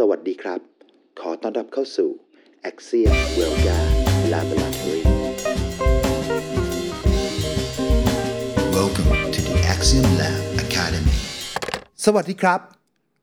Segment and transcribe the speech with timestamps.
[0.00, 0.60] สวัสดีครับ
[1.20, 2.10] ขอต้อนรับเข้าสู่
[2.70, 3.78] Axiom w e l g a
[4.32, 5.02] Laboratory
[8.76, 11.18] Welcome to the Axiom Lab Academy.
[12.04, 12.60] สวัสดีครับ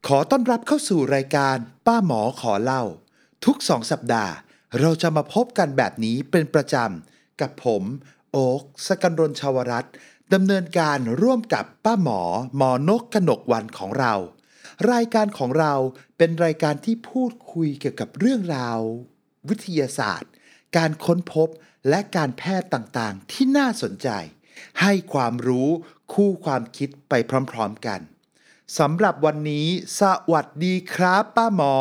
[0.08, 1.56] ขอต้อนรับเข้าสู่รายการ
[1.88, 2.84] ป้าหมอขอเล่า
[3.46, 4.34] ทุกสองสัปดาห์
[4.80, 7.84] เราจะมาพบกันแบบนี้เป็นประจำ กับผม
[8.32, 9.94] โอ๊กสกันรนชาวรัตน์
[10.34, 12.22] ดำเนินการร่วมกับป้าหมอ
[12.58, 14.16] หมอนกกนกวันของเรา
[14.90, 15.74] รายการของเรา
[16.18, 18.80] เป็นรายการที่พูดคุยเกี่ยวกับเรื่องราว
[19.50, 20.32] วิทยาศาสตร์
[20.78, 21.48] การค้นพบ
[21.90, 24.10] และการแพทย์ต่างๆ ที่น่าสนใจ
[24.82, 25.70] ให้ความรู้
[26.14, 27.14] คู่ความคิดไป
[27.52, 28.00] พร้อมๆกัน
[28.80, 29.68] สำหรับวันนี้
[30.00, 30.02] ส
[30.34, 31.78] วัสดีครับ ป้าหมอ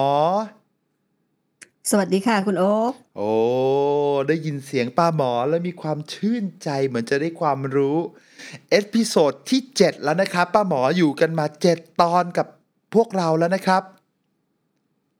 [1.90, 3.32] สวัสดีค่ะคุณโอ๊คโอ้
[4.28, 7.96] ได้ยินเสียงป้าหมอแล้วมีความชื่นใจเหมือนจะได้ความรู้
[8.70, 12.46] episode ที่ 7 แล้วนะครับ ป้าหมออยู่กันมา 7 ตอนกับ
[12.94, 13.82] พวกเราแล้วนะครับ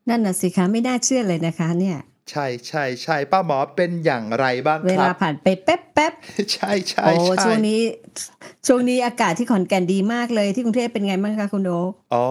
[0.08, 1.98] นั่นน่ะสิคะไม่น่าเชื่อเลยนะคะ เนี่ย
[2.31, 6.12] ใช่ใช่ใช่ป้าหมอเป็นอย่างไรบ้างเวครัลาบผ่านไปแป๊บแป๊บ
[6.53, 7.80] ใช่ใช่โอ้ใช่ช่วงนี้
[8.67, 12.27] ช่วงนี้อากาศที่ขอนแก่นดีมากเลยที่กรุงเทพเป็นไงบ้างคะคุณโอ๊คอ๋อ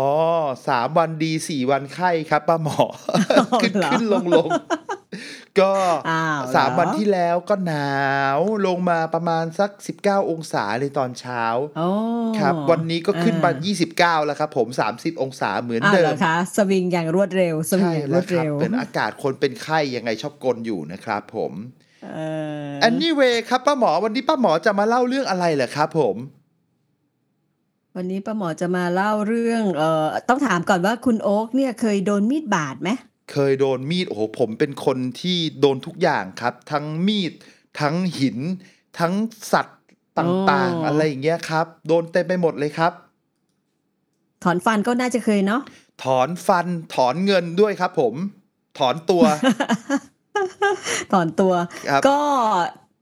[0.67, 2.83] สามวันดีสี่วันไข้ครับ ป้าหมอ
[3.61, 4.49] ขึ้นเหรอขึ้นลงลง
[5.59, 5.73] ก็
[6.09, 7.93] อ้าวเหรอสามวันที่แล้วก็หนา
[8.37, 11.43] วลงมาประมาณสัก 19 องศาในตอนเช้า
[11.77, 11.89] โอ้
[12.39, 21.53] ครับ วันนี้ก็ขึ้นมาอ่า29 แล้วครับผม 30 องศาเหมือนอ้าวเดิเหรมอคะสวิงอย่างรวดเร็วสวิงใช่อย่างรแล้ววดครับเร็วเป็นอากาศคนเป็นไข้ยังไงชอบกลอยู่นะครับผม
[22.13, 22.19] เอ
[22.83, 26.17] อ anyway ครับป้าหมอวันนี้ป้าหมอจะมาเล่าเรื่องอะไรเหรอครับผม
[27.95, 32.89] วันนี้ป้าหมอจะมาเล่าเรื่องเอ่อต้องถามก่อนว่าคุณโอ๊คเนี่ยเคยโดนมีดบาดไหม
[33.31, 37.33] เคยโดนมีดโอ้โหผมเป็นคนที่โดนทุกอย่างครับ ทั้งมีด
[37.79, 38.37] ทั้งหิน
[38.99, 39.13] ทั้ง
[39.53, 39.79] สัตว์
[40.19, 42.91] ต่างๆ อะไรอย่างเงี้ยครับ โดนเต็มไปหมดเลยครับ
[44.43, 45.61] ถอนฟันก็น่าจะเคยเนาะ
[46.03, 48.13] ถอนฟันถอนเงินด้วยครับ ผม
[48.79, 49.23] ถอนตัว
[51.13, 51.53] ถอนตัว
[51.89, 52.19] ครับก็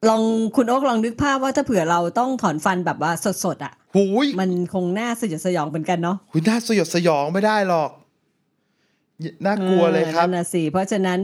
[0.09, 0.21] ลอง
[0.55, 3.11] คุณโอ๊คลองนึกภาพว่าถ้าเผื่อเราต้องถอนฟันแบบว่า
[3.45, 7.89] สดๆอะหูยมันคงน่าสยดสยองเหมือนกันเนาะหุยน่าสยดสยองไม่ได้หรอก
[9.45, 11.19] น่ากลัวเลยครับออนั่นนะสิเพราะฉะนั้น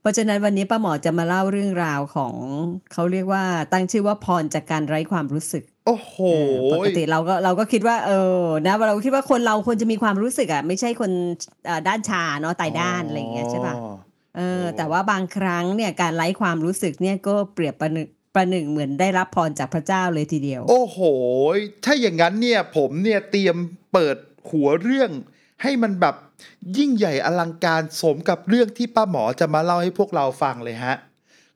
[0.00, 2.34] เพราะฉะนั้นวันนี้ป้าหมอจะมาเล่าเรื่องราวของ
[2.92, 6.36] เขาเรียกว่าตั้งชื่อว่าพรจากการไร้ความรู้สึก โอ้โหเอ
[6.68, 8.10] อปกติเราก็เราก็คิดว่า เอ
[8.42, 11.10] อนะเราคิดว่าคนเราควรจะมีความรู้สึกอะไม่ใช่คน
[11.66, 13.94] เอ่อด้านชาเนาะตายด้านอะไรอย่างเงี้ยใช่ปะอ๋อ
[14.36, 20.98] เออแต่ว่าบางครั้งเนี่ยการไร้ความรู้สึกเนี่ยก็เปรียบประหนึ่งประหนึ่งเหมือนได้รับพรจากพระเจ้าเลยทีเดียว โอ้โห
[21.84, 23.56] ถ้าอย่างนั้นเนี่ยผมเนี่ยเตรียม
[23.92, 24.16] เปิด
[24.50, 25.10] หัวเรื่อง
[25.62, 26.14] ให้มันแบบ
[26.78, 30.96] ยิ่งใหญ่อลังการสมกับเรื่องที่ป้าหมอจะมาเล่าให้พวกเราฟังเลยฮะ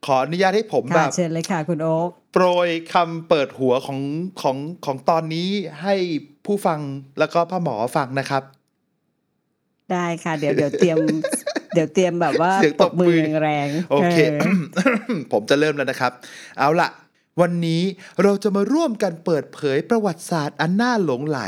[0.06, 4.00] ขออนุญาตให้ผมแบค่ะบเชิญเลยค่ะคุณโอ๊คโปรยคำเปิดหัวของ
[4.40, 5.48] ของของตอนนี้
[5.82, 5.94] ให้
[6.46, 6.80] ผู้ฟัง
[7.18, 8.42] แล้วก็ป้าหมอฟังนะครับ
[9.92, 10.98] ได้ค่ะ เดี๋ยวเดี๋ยวเตรียม
[11.74, 14.16] เดี๋ยวเตรียมแบบว่าเสียงตตบบมืมืออแรงๆโอเคอ
[15.32, 16.12] ผมจะเริ่มแล้วนะครับ
[16.58, 16.88] เอาละ
[17.40, 17.82] วันนี้
[18.22, 21.40] เราจะมาร่วมกันเปิดเผยประวัติศาสตร์อันน่าหลงไหล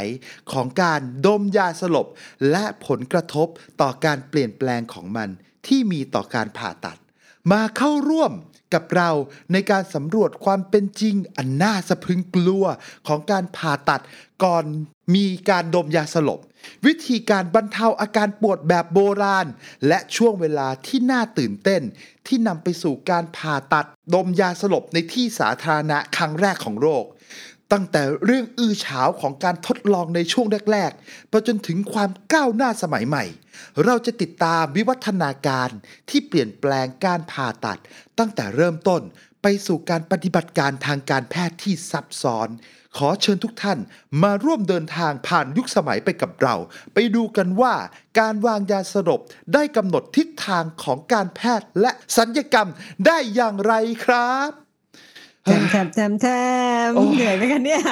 [0.53, 2.07] ของการดมยาสลบ
[2.51, 3.49] และผลกระทบ
[3.81, 5.29] ต่อการเปลี่ยนแปลงของมัน
[5.67, 6.99] ที่มีต่อการผ่าตัด
[7.53, 8.33] มาเข้าร่วม
[8.75, 9.11] กับเรา
[9.53, 12.65] ในการสำรวจความเป็นจริงอันน่าสะพึงกลัว
[13.07, 14.03] ของการผ่าตัด
[14.45, 14.65] ก่อน
[15.15, 16.41] มีการดมยาสลบ
[16.87, 19.47] วิธีการบรรเทาอาการปวดแบบโบราณ
[19.89, 21.83] และช่วงเวลาที่น่าตื่นเต้น
[22.27, 27.05] ที่นำไปสู่การผ่าตัดดมยาสลบในที่สาธารณะครั้งแรกของโลก
[27.73, 33.25] ตั้งแต่เรื่องอื้อฉาวของการทดลองในช่วงแรกๆ ไปจนถึงความก้าวหน้าสมัยใหม่
[33.85, 35.71] เราจะติดตามวิวัฒนาการ
[36.11, 37.79] ที่เปลี่ยนแปลงการผ่าตัด
[38.19, 39.03] ตั้งแต่เริ่มต้น
[39.43, 42.49] ไปสู่การปฏิบัติการทางการแพทย์ที่ซับซ้อน
[42.97, 43.79] ขอเชิญทุกท่าน
[44.23, 46.55] มาร่วมเดินทางผ่านยุคสมัยไปกับเรา
[46.95, 47.75] ไปดูกันว่า
[48.19, 49.21] การวางยาสลบ
[49.55, 52.69] ได้กำหนดทิศทางของการแพทย์และสัญญกรรม
[53.07, 53.75] ได้อย่างไร
[54.05, 54.51] ครับ
[55.45, 56.27] แถมแถมแถมแถ
[56.89, 57.83] มเหนื่อยไหมคะเนี่ย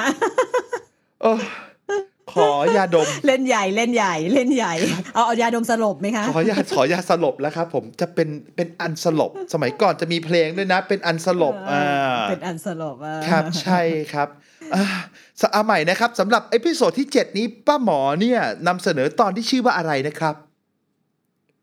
[2.32, 4.75] ขอยาดม เล่นใหญ่เล่นใหญ่เล่นใหญ่
[5.14, 11.84] เอาเอายาดมสลบไหมคะ ขอยาขอยาสลบแล้วครับผมจะเป็นเป็นอันสลบ สมัยก่อนจะมีเพลงด้วยนะ เป็นอันสลบเออ่า
[12.26, 13.81] อเป็นอันสลบอะครับใช่
[14.12, 14.28] ครับ
[14.75, 14.84] อ่า
[15.40, 20.34] สเอาใหม่นะครับสำหรับ episode ที่ 7 นี้ป้าหมอเนี่ยนำเสนอตอนที่ชื่อว่าอะไรนะครับ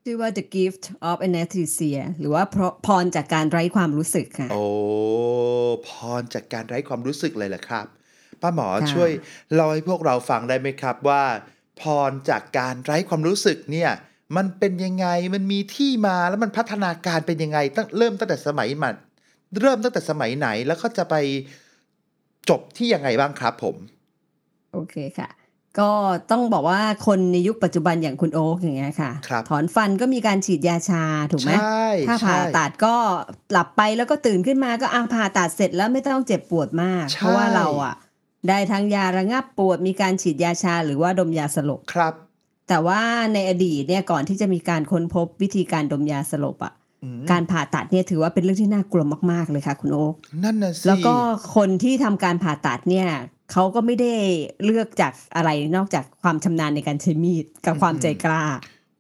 [0.07, 4.63] ชื่อว่า The Gift of Anesthesia หรือว่าพรพรจากการไร้ความรู้สึกค่ะ โอ้
[5.88, 5.89] พ
[6.19, 7.88] รจากการไร้ความรู้สึกเลยเหรอครับ
[8.44, 9.12] ป้าหมอค่ะช่วย
[9.54, 11.24] เล่าให้พวกเราฟังได้ไหมครับว่า
[11.81, 13.92] พรจากการไร้ความรู้สึกเนี่ย
[14.38, 18.95] มันเป็นยังไงมันมีที่มาแล้วมันพัฒนาการเป็นยังไงตั้งเริ่มตั้งแต่สมัยมัน
[19.60, 21.16] เริ่มตั้งแต่สมัยไหนแล้วก็จะไป
[22.50, 23.75] จบที่ยังไงบ้างครับผม
[24.74, 25.30] โอเคค่ะ
[25.80, 25.92] ก็
[26.31, 32.96] ต้องบอกว่าคนในยุคปัจจุบันอย่างคุณโอ๊กอย่างเงี้ยค่ะครับถอนฟันก็มีการฉีดยาชาถูกไหมใช่ถ้าผ่าใช่ตัดก็
[33.51, 37.96] หลับไปแล้วก็ตื่นขึ้นมาก็อะผ่าตัดเสร็จแล้วไม่ต้องเจ็บปวดมากใช่เพราะว่าเราอะ
[38.50, 42.13] ได้ทั้งยาระงับปวดมีการฉีดยาชาหรือว่าดมยาสลบครับ
[42.69, 43.01] แต่ว่า
[43.34, 46.74] ในอดีตเนี่ยก่อนที่จะมีการค้นพบวิธีการดมยาสลบอะ
[47.04, 50.13] อืมการผ่าตัดเนี่ยถือว่าเป็นเรื่องที่น่ากลัวมากๆเลยค่ะ คุณโอ๊ค
[50.44, 51.16] นั่นน่ะสิแล้วก็
[51.56, 53.07] คนที่ทำการผ่าตัดเนี่ย
[53.51, 54.13] เขาก็ไม่ได้
[54.66, 58.44] เลือกจากอะไรนอกจากความชำนาญในการใช้มีดกับความใจกล้า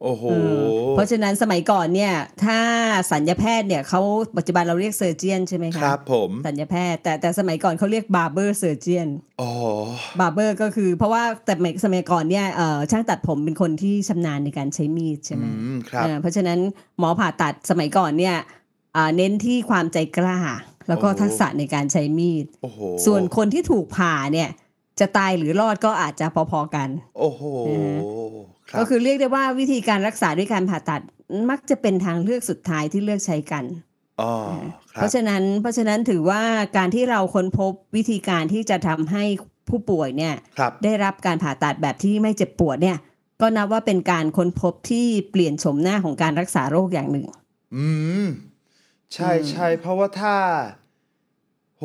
[0.03, 2.13] โอ้โหเออเพราะฉะนั้นสมัยก่อนเนี่ย
[2.43, 2.59] ถ้า
[3.11, 4.01] ศัลยแพทย์เนี่ยเขา
[4.37, 9.07] ปัจจุบันเราเรียก surgeon ใช่ไหมคคะรับผมศัลยแพทย์ แต่แต่สมัยก่อนเขาเรียก barber surgeon
[9.41, 9.49] อ๋อ
[10.19, 16.59] barber ก็คือ เพราะว่าแต่สมัยสมัยก่อนเนี่ยเอ่อช่างตัดผมเป็นคนที่ชำนาญในการใช้มีดใช่ไหมอืมครับเออเพราะฉะนั้น
[16.99, 18.35] หมอผ่าตัดสมัยก่อนเนี่ย
[18.95, 20.39] อ่าเน้นที่ความใจกล้า
[20.87, 24.49] แล้วก็โอ้ทักษะในการใช้มีดโอ้โหส่วนคนที่ถูกผ่าเนี่ย
[24.99, 27.95] จะตายหรือรอดก็อาจจะพอๆกัน โอ้โหอืม
[28.73, 31.01] รับก็คือเรียกได้ว่าวิธีการรักษาด้วยการผ่าตัด
[31.49, 33.63] มักจะเป็นทางเลือกสุดท้ายที่เลือกใช้กัน
[34.21, 34.33] อ๋อ
[34.93, 36.41] คเพรับราะฉะนั้นเพราะฉะนั้นถือว่า
[36.77, 39.23] การที่เราค้นพบวิธีการที่จะทำให้
[39.69, 42.97] ผู้ป่วยเนี่ยครับได้รับการผ่าตัดแบบที่ไม่เจ็บปวดเนี่ย
[43.41, 47.25] ก็นับว่าเป็นการค้นพบที่เปลี่ยนโฉมหน้าของการรักษาโรคอย่างหนึ่ง
[47.75, 47.87] อื
[48.23, 48.25] ม
[49.13, 50.35] ใช่อืมใช่เพราะว่าถ้า
[51.77, 51.83] โห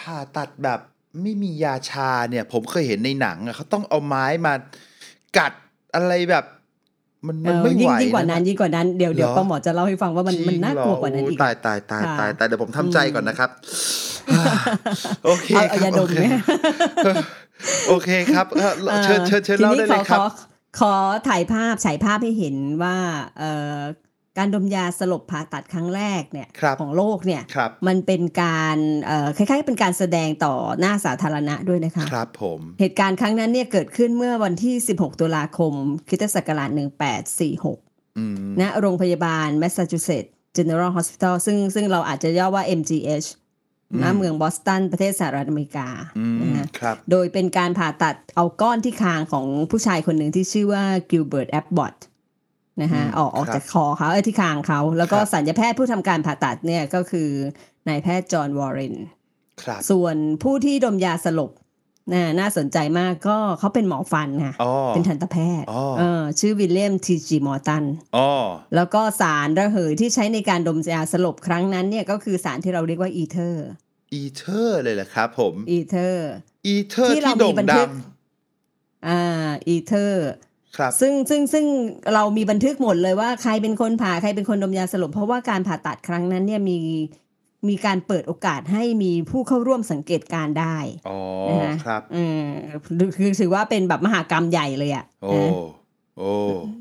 [0.00, 0.80] ผ่าตัดแบบ
[1.22, 4.52] ไม่มียาชาเนี่ย ผมเคยเห็นในหนังอะเขาต้องเอาไม้มา
[5.38, 5.52] กัด
[5.94, 6.44] อะไรแบบ
[7.26, 13.50] มันมันเออไม่ยิ่ไหงวยิ่งกว่านั้นะยิ่งกว่านั้นเดี๋ยวเดี๋ยวเหรอป้าหมอจะเล่าให้ฟังว่ามันจริงมันน่ากลัวกว่านั้นเหรอีกโตายตายตายค่ะตายตายเดี๋ยวผมทำใจก่อนนะครับ
[15.24, 16.34] โอเคเอาคเอารับยาดโอมเคเนี่ย
[17.88, 18.72] โอเคครับเอ่อ
[19.04, 20.26] เชิญเชิญเชิญทีเล่านี้ได้เลยครับขอขอ
[20.80, 20.94] ขอ
[21.28, 22.96] ถ่ายภาพฉายภาพให้เห็นว่า
[23.38, 23.78] เอ่อ
[24.38, 35.72] การดมยาสลบผ่าตัดครั้งแรกเนี่ยครับของโลกเนี่ยครับมันเป็นการเอ่อคล้ายๆเป็นการแสดงต่อหน้าสาธารณะด้วยนะคะครับผมเหตุการณ์ครั้งนั้นเนี่ยเกิดขึ้นเมื่อวันที่ 16 ตุลาคม
[36.08, 36.70] คริสตศักราช
[37.44, 43.28] 1846อืมณโรงพยาบาล Massachusetts General Hospital ซึ่งซึ่งเราอาจจะย่อว่า MGH
[44.02, 45.88] ณเมืองบอสตันประเทศสหรัฐอเมริกา
[46.18, 51.94] อืมนะฮะครับโดยเป็นการผ่าตัดเอาก้อนที่คางของผู้ชายคนหนึ่งที่ชื่อว่ากิลเบิร์ตแอบบอต
[52.82, 57.28] นะฮะอืมออกออกครับจากคอเขาเอ้ยที่คางเขา แล้วก็ครับศัลยแพทย์ผู้ทำการผ่าตัดเนี่ยก็คือ
[57.88, 58.94] นายแพทย์จอห์นวอร์เรน
[59.62, 61.50] ครับส่วนผู้ที่ดมยาสลบ
[62.12, 67.84] น่าน่าสนใจมากก็เขาเป็นหมอฟันค่ะอ๋อเป็นทันตแพทย์อ๋อเออชื่อวิลเลียมทีจีมอร์ตัน
[68.16, 68.30] อ๋อ
[68.74, 73.66] แล้วก็สารระเหยที่ใช้ในการดมยาสลบครั้งนั้นเนี่ยก็คือสารที่เราเรียกว่าอีเทอร์
[74.14, 76.30] อีเทอร์เลยเหรอครับผม อีเทอร์
[76.66, 77.90] อีเทอร์ที่เราที่โด่งดังมีบันทึก
[79.08, 80.28] อ่าอีเทอร์
[80.76, 81.64] ครับซึ่งซึ่งซึ่ง
[82.14, 86.78] เรามีบันทึกหมดเลยว่าใครเป็นคนผ่าใครเป็นคนดมยาสลบ เพราะว่าการผ่าตัดครั้งนั้นเนี่ยมี
[87.68, 90.76] มีการเปิดโอกาสให้มีผู้เข้าร่วมสังเกตการณ์ได้
[91.08, 91.18] อ๋อ
[91.48, 92.44] นะฮะครับอืม
[93.16, 95.50] คือถือว่าเป็นแบบมหกรรมใหญ่เลยอะโอ้นะ
[96.18, 96.32] โอ้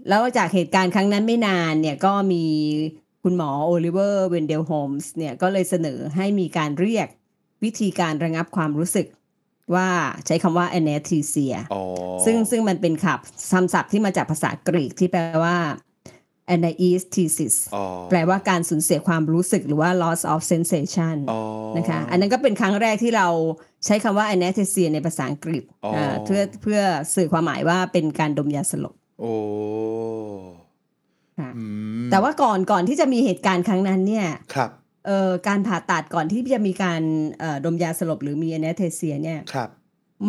[0.09, 2.43] แล้วจากเหตุการณ์ครั้งนั้นไม่นานเนี่ยก็มี
[3.23, 7.07] คุณหมอโอลิเวอร์เวนเดลโฮมส์เนี่ยก็เลยเสนอให้มีการเรียก
[7.63, 9.07] วิธีการระงับความรู้สึก
[9.75, 9.87] ว่า
[10.25, 11.83] ใช้คำว่า anesthesia อ๋อ
[12.25, 13.19] ซึ่งซึ่งมันเป็นขับ
[13.51, 15.57] คำศัพท์ที่มาจากภาษากรีกที่แปลว่า
[16.55, 21.39] anesthesis อ๋อแปลว่าการสูญเสียความรู้สึกหรือว่า loss of sensation อ๋อ
[21.77, 23.27] นะคะอันนั้นก็เป็นครั้งแรกที่เรา
[23.85, 26.79] ใช้คำว่า anesthesia ในภาษาอังกฤษอ๋ออ่าเพื่อเพื่อ
[27.15, 29.33] สื่อความหมายว่าเป็นการดมยาสลบโอ้
[31.39, 31.63] ค่ะอื
[32.05, 34.87] มแต่ว่าก่อนก่อนที่จะมีเหตุการณ์ครั้งนั้นเนี่ยครับเอ่อ
[35.47, 37.01] การผ่าตัดก่อนที่จะมีการ
[37.39, 39.69] เอ่อดมยาสลบหรือมี anesthesia เนี่ยครับ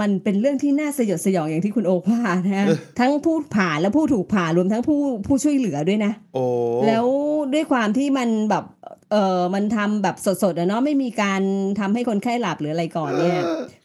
[0.01, 6.45] มันเป็นเรื่องที่น่าสยดสยองอย่างที่คุณโอคว่านะฮะเออทั้งผู้ผ่าและผู้ถูกผ่ารวมทั้งผู้ผู้ช่วยเหลือด้วยนะ โอ้
[6.87, 7.07] แล้ว
[7.55, 8.65] ด้วยความที่มันแบบ
[9.13, 11.43] เออมันทำแบบสดๆอะเนาะไม่มีการ
[11.81, 13.41] ทำให้คนไข้หลับหรืออะไรก่อนเนี่ย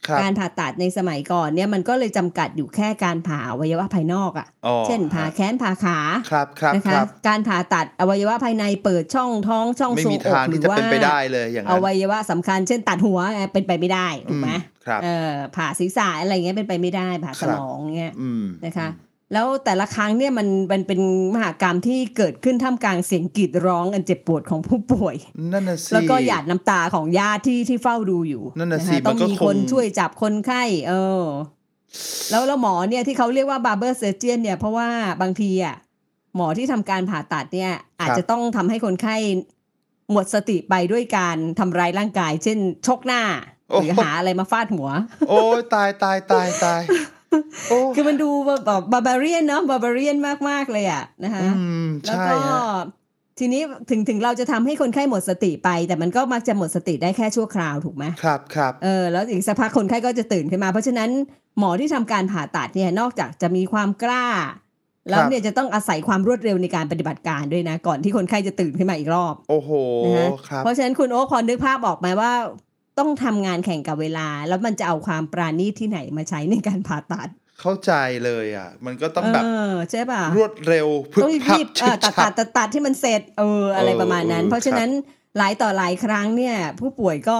[0.06, 5.98] ครับการผ่าตัดในสมัยก่อนเนี่ยมันก็เลยจำกัดอยู่แค่การผ่าอวัยวะภายนอกอะ่ะอ๋อเช่นผ่าแขนผ่าขา
[6.30, 18.88] ครับครับนะคคะรับการผ่าตัดอวัยวะภายในเปิดช่องท้องช่องไม่ทรวงมีอกทางหรืที่อจะว่าเป็นไปได้เลยอย่างอนั้นวัยวะสำคัญ เช่นตัดหัวเอ่อเป็นไปไม่ได้ถูกไหมอืมครับเออผ่าศีรษะอะไรเงี้ยเป็นไปไม่ได้ผ่าสมองเงี้ยอืมนะคะ
[19.32, 21.00] แล้วแต่ละครั้งเนี่ยมันมันเป็น
[21.34, 25.16] มหากรรมที่เกิดขึ้นท่ามกลางเสียงกรีดร้องอันเจ็บปวดของผู้ป่วย
[25.52, 31.22] นั่นน่ะสิ แล้วก็หยาดน้ำตาของญาติที่ที่เฝ้าดูอยู่นั่นน่ะคสิต้มัอนงก็มีคงคนช่วยจับคนไข้ เออ
[32.30, 34.88] แล้วแล้วหมอเนี่ยที่เขาเรียกว่าบาร์เบอร์เซอร์เจียนเนี่ยเพราะว่า
[35.22, 35.76] บางทีอะ
[36.36, 39.16] หมอที่ทำการผ่าตัดเนี่ย อาจจะต้องทำให้คนไข้
[40.12, 43.22] หมดสติไปด้วยการทำร้ายร่างกาย เช่นชกหน้า
[43.70, 44.88] โอ้หรือหาอะไรมาฟาดหัว
[45.28, 46.96] โอ้ยตายตายตายตายโอ้
[47.94, 48.50] คือมันดูแบ
[48.80, 50.16] บบาบาเรียนเนาะบาบาเรียน
[50.48, 51.48] มาก ๆ เลยอะนะคะอื
[51.84, 52.60] มแล้วใช่ก็ฮะ
[53.38, 61.10] ทีนี้ถึงถึงเราจะทำให้คนไข้หมดสติไป แต่มันก็มักจะหมดสติได้แค่ชั่วคราวถูกไหมครับครับเออแล้วอีกสักพักคนไข้ก็จะตื่นขึ้นมา เพราะฉะนั้น
[61.58, 64.26] หมอที่ทำการผ่าตัดเนี่ยนอกจากจะมีความกล้า
[65.10, 69.70] แล้วเนี่ยจะต้องอาศัยความรวดเร็วในการปฏิบัติการด้วยนะ ก่อนที่คนไข้จะตื่นขึ้นมาอีกรอบ โอ้โห
[70.04, 72.32] นะฮะครับเพราะฉะนั้นคุณโอ๊คพอนึกภาพออกไหมว่า
[72.98, 77.28] ต้องทำงานแข่งกับเวลา แล้วมันจะเอาความปราณีตที่ไหนมาใช้ในการผ่าตัด
[77.60, 77.92] เข้าใจ
[78.24, 84.90] เลยอะ มันก็ต้องแบบเออใช่ป่ะรวดเร็วพึบต้องพับรีบๆเอ่อตัดตัดตัดตัดที่มันเสร็จเอออะไรเออประมาณนั้นเออเพราะฉะนั้น
[85.36, 87.38] หลายต่อหลายครั้งเนี่ย ผู้ป่วยก็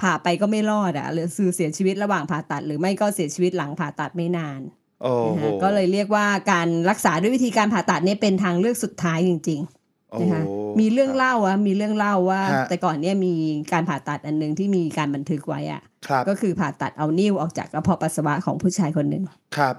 [0.00, 4.60] ผ่าไปก็ไม่รอดอะหรือคือเสียชีวิตระหว่างผ่าตัด หรือไม่ก็เสียชีวิตหลังผ่าตัดไม่นาน
[5.02, 9.75] โอ้นะโหฮะก็เลยเรียกว่าการรักษาด้วยวิธีการผ่าตัดเนี่ยเป็นทางเลือกสุดท้ายจริงโอ้ๆ
[10.20, 10.42] นะคะ
[10.80, 13.34] มีเรื่องเล่าอะมีเรื่องเล่าว่าฮะแต่ก่อนเนี่ยมี
[13.72, 19.22] การผ่าตัดอันหนึงที่มีการบันทึกไว้อะครับก็คือผ่าตัดเอานิ้วออกจากกระเพาะปัสสาวะของผู้ชายคนหนึ่ง
[19.56, 19.74] ครับ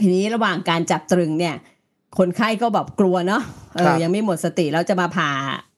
[0.00, 1.54] ทีนี้ระหว่างการจับตรึงเนี่ย
[2.18, 3.42] คนไข้ก็แบบกลัวเนาะ
[3.76, 5.30] เอครัอบยังไม่หมดสติแล้วจะมาผ่า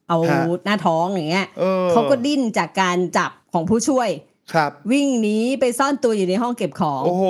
[0.09, 4.09] เอาฮะหน้าท้องอย่างเงี้ยออเขาก็ดิ้นจากการจับของผู้ช่วย
[4.55, 7.25] ครับ วิ่งหนีไปซ่อนตัวอยู่ในห้องเก็บของ โอ้โห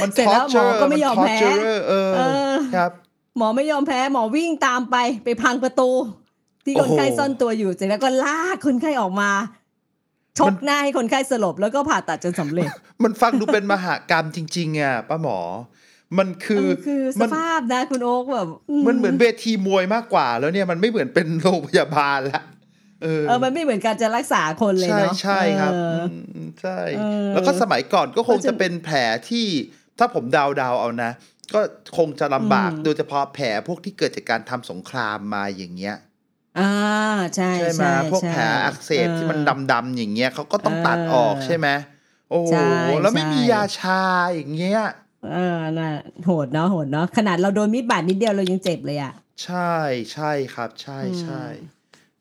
[0.00, 2.20] มันเสร็จแล้วหมอ torture ก็ไม่ยอมแพ้น torturer เออเอ
[2.52, 2.90] อครับ
[3.36, 5.90] หมอไม่ยอมแพ้หมอวิ่งตามไปไปพังประตู
[6.64, 9.30] ที่คนไข้โอ้โหซ่อนตัวอยู่เสร็จแล้วก็ลากคนไข้ออกมา
[10.38, 12.68] ชมักนหน้าให้คนไข้สลบแล้วก็ผ่าตัดจนสำเร็จ
[13.02, 15.38] มันฟังดูเป็นมหากรรมจริง ๆอะป้าหมอ
[16.18, 18.48] มันคือเออคือสมันภาพนะคุณโอ๊กแบบ
[18.86, 22.42] มันเหมือนเวทีมวยมากกว่าแล้วเนี่ยมันไม่เหมือนเป็นโรงพยาบาลละ
[23.02, 26.02] เออเออมันไม่เหมือนการจะรักษาคนเลยใช่เนาะใช่ครับเออ
[26.46, 28.96] มใช่เออแล้วก็สมัยก่อนก็คงเพราะฉะจะเป็นแผล
[29.28, 29.46] ที่
[29.98, 31.10] ถ้าผมเดาเดาๆเอานะ
[31.54, 31.60] ก็
[31.96, 35.96] คงจะลำบากอืมโดยเฉพาะแผลพวกที่เกิดจากการทำสงครามมาอย่างเงี้ย
[36.58, 36.72] อ่า
[37.36, 41.68] ใช่ใช่ไหมใช่พวกใช่แผลอักเสบที่มันเออดำๆอย่างเงี้ยเขาก็ต้องตัดออกเออใช่ไหม
[42.30, 44.02] โอ้โหใช่แล้วไม่มีใช่ยาชา
[44.34, 44.80] อย่างเงี้ย
[45.32, 45.90] เออน่ะ
[46.24, 49.12] โหดเนาะโหดเนาะขนาดเราโดนมีดบาดนิดเดียวเรายังเจ็บเลยอะ
[49.44, 49.74] ใช่
[50.12, 51.44] ใช่ครับ ใช่อืมใช่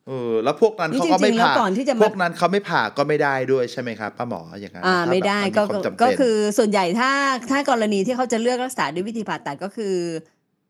[0.07, 7.11] เออแล้วพวกนั้นนี่เขาก็ไม่จริงๆแล้วผ่าก่อนที่จะมาพวกนั้นเขาไม่ผ่าก็ไม่ได้ด้วยใช่ไหมครับป้าหมออย่างนั้นอ่าถ้าไม่แบบได้มันก็ความจำเป็นก็คือส่วนใหญ่ถ้า
[7.51, 9.95] ถ้ากรณีที่เขาจะเลือกรักษาด้วยวิธีผ่าตัดก็คือ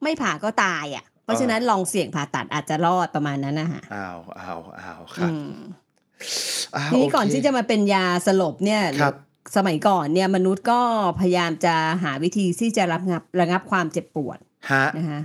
[0.03, 5.53] ไม่ผ่าก็ตายอะ เพราะฉะนั้นลองเสี่ยงผ่าตัดอาจจะรอดประมาณนั้นนะคะอ้าวอ้าวอ้าวครับอืม
[6.75, 9.15] อ้าวทีนี้ก่อนโเคที่จะมาเป็นยาสลบเนี่ยครับ
[9.55, 10.79] สมัยก่อนเนี่ยมนุษย์ก็
[11.19, 14.37] พยายามจะหาวิธีที่จะระงับระงับความเจ็บปวด
[14.71, 15.21] ฮะนะคะ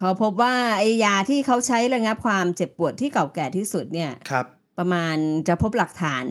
[0.00, 4.46] เขาพบว่าไอ้ยาที่เขาใช้ระงับความเจ็บปวดที่เก่าแก่ที่สุดเนี่ยครับ
[4.78, 5.16] ประมาณ
[5.48, 6.26] จะพบหลักฐาน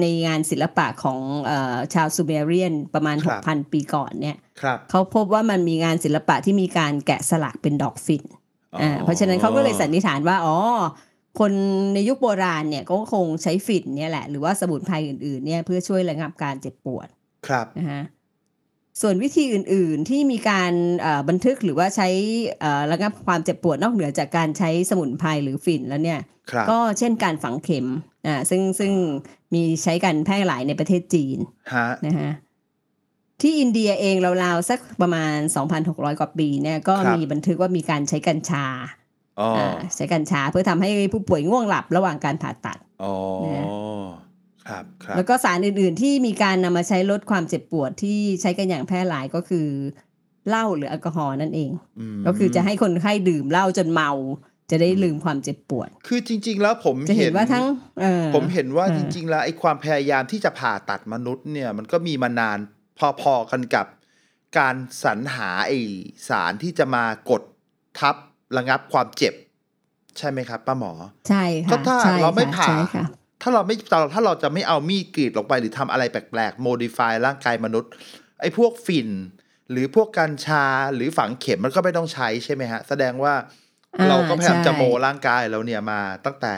[0.00, 8.24] ในงานศิลปะของเออชาวซูเมเรียนประมาณครับ6,000 ปีก่อนเนี่ยครับเขาพบว่ามันมีงานศิลปะที่มีการแกะสลักเป็นดอกฝิ่น
[8.80, 10.56] อ่าเพราะฉะนั้นเขาก็เลยสันนิษฐานว่า อ๋อ
[11.40, 11.52] คน
[11.94, 17.08] ในยุคโบราณเนี่ยก็คงใช้ฝิ่นเนี่ยแหละ หรือว่าสมุนไพรอื่นๆเนี่ยเพื่อช่วยระงับการเจ็บปวด
[17.48, 18.02] ครับนะคะ
[19.00, 22.08] ส่วนวิธีอื่น ๆ ที่มีการเอ่อบันทึกหรือว่าใช้
[22.60, 27.86] เอ่อระงับความเจ็บปวดนอกเหนือจากการใช้สมุนไพรหรือฝิ่นแล้วเนี่ยครับก็เช่นการฝังเข็ม
[28.26, 28.92] อ่าซึ่งซึ่ง
[29.54, 31.38] มีใช้กันแพร่หลายในประเทศจีน
[31.74, 32.30] ฮะนะฮะ
[33.40, 35.36] ที่อินเดียเองราวๆสักประมาณ
[35.78, 38.66] 2,600 กว่าปีเนี่ยก็มีบันทึกว่ามีการใช้กัญชา
[39.40, 43.14] อ๋ออ่าใช้กัญชาเพื่อทำให้ผู้ป่วยง่วงหลับระหว่างการผ่าตัดอ๋อ
[43.44, 43.66] นะ
[44.68, 49.66] ครับครับแล้วก็สารอื่นๆที่มีการนำมาใช้ลดความเจ็บปวดที่ใช้กันอย่างแพร่หลายก็คือ
[50.48, 51.70] เหล้าหรือแอลกอฮอล์นั่นเอง
[52.18, 54.10] มก็คือจะให้คนไข้ดื่มเหล้าจนเมา
[54.70, 57.64] จะได้ลืมความเจ็บปวด คือจริง ๆ แล้วผมจะเห็นว่าทั้ง
[58.00, 62.58] เออผมเห็นว่าเออจริง ๆ แล้วไอ้ความพยายามที่จะผ่าตัดมนุษย์เนี่ย มันก็มีมานาน
[63.20, 63.86] พอๆกันกับ
[64.58, 64.74] การ
[65.04, 65.72] สรรหาไอ
[66.28, 67.42] สารที่จะมากด
[67.98, 68.16] ทับ
[68.56, 69.34] ระงับความเจ็บ
[70.18, 70.92] ใช่ไหมครับ ป้าหมอ
[71.28, 73.04] ใช่ก็ค่ะถ้าใช่เราไม่ค่ะผ่าใช่ค่ะ
[73.42, 73.76] ถ้าเราไม่
[74.14, 77.90] ถ้าเราจะไม่เอามีดกรีดลงไปหรือทำอะไรแปลกๆ modify ร่างกายมนุษย์
[78.40, 79.08] ไอ้พวกฝิ่น
[79.70, 83.34] หรือพวกกัญชาหรือฝังเข็มมันก็ไม่ต้องใช้ใช่ไหมฮะ แสดงว่า
[83.98, 86.54] อ่าเราก็พยายามใช่จะโมร่างกายเราเนี่ยมาตั้งแต่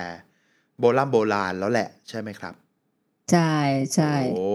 [0.81, 2.55] โบราณโบราณแล้วแหละใช่ไหมครับ
[3.33, 3.55] ใช่
[3.95, 4.47] ใช่โอ้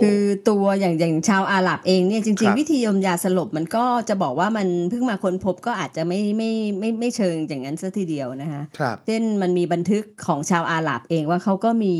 [0.00, 11.96] คือตัวอย่างอย่างชาวอาหรับเองเนี่ยจคริรังบๆวิธียมยาสลบมันก็จะบอกว่ามันเพิ่งมาค้นพบก็อาจจะไม่ไม่ไม่ไม่เชิงอย่างนั้นซะทีเดียวนะคะครับเช่นมันมีบันทึกของชาวอาหรับเองว่าเขาก็มี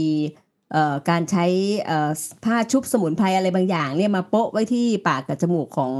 [0.72, 1.46] เอ่อการใช้
[1.86, 2.10] เอ่อ
[2.44, 5.92] ผ้าชุบสมุนไพรอะไรบางอย่างเนี่ยมาโปะไว้ที่ปากกับจมูกของ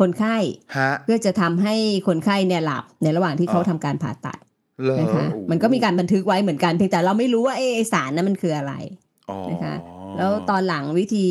[0.00, 0.36] คนไข้
[0.76, 1.74] ฮะเพื่อจะทำให้
[2.08, 4.38] คนไข้เนี่ยหลับในระหว่างที่เขาอ๋อทำการผ่าตัด
[4.84, 9.05] เลอนะคะโอ้มันก็มีการบันทึกไว้เหมือนกันเพียงแต่เราไม่รู้ว่าเอะไอสารนั้นมันคืออะไรอ๋อ
[9.50, 9.76] นะคะ
[10.16, 11.26] แล้วตอนหลังวิธี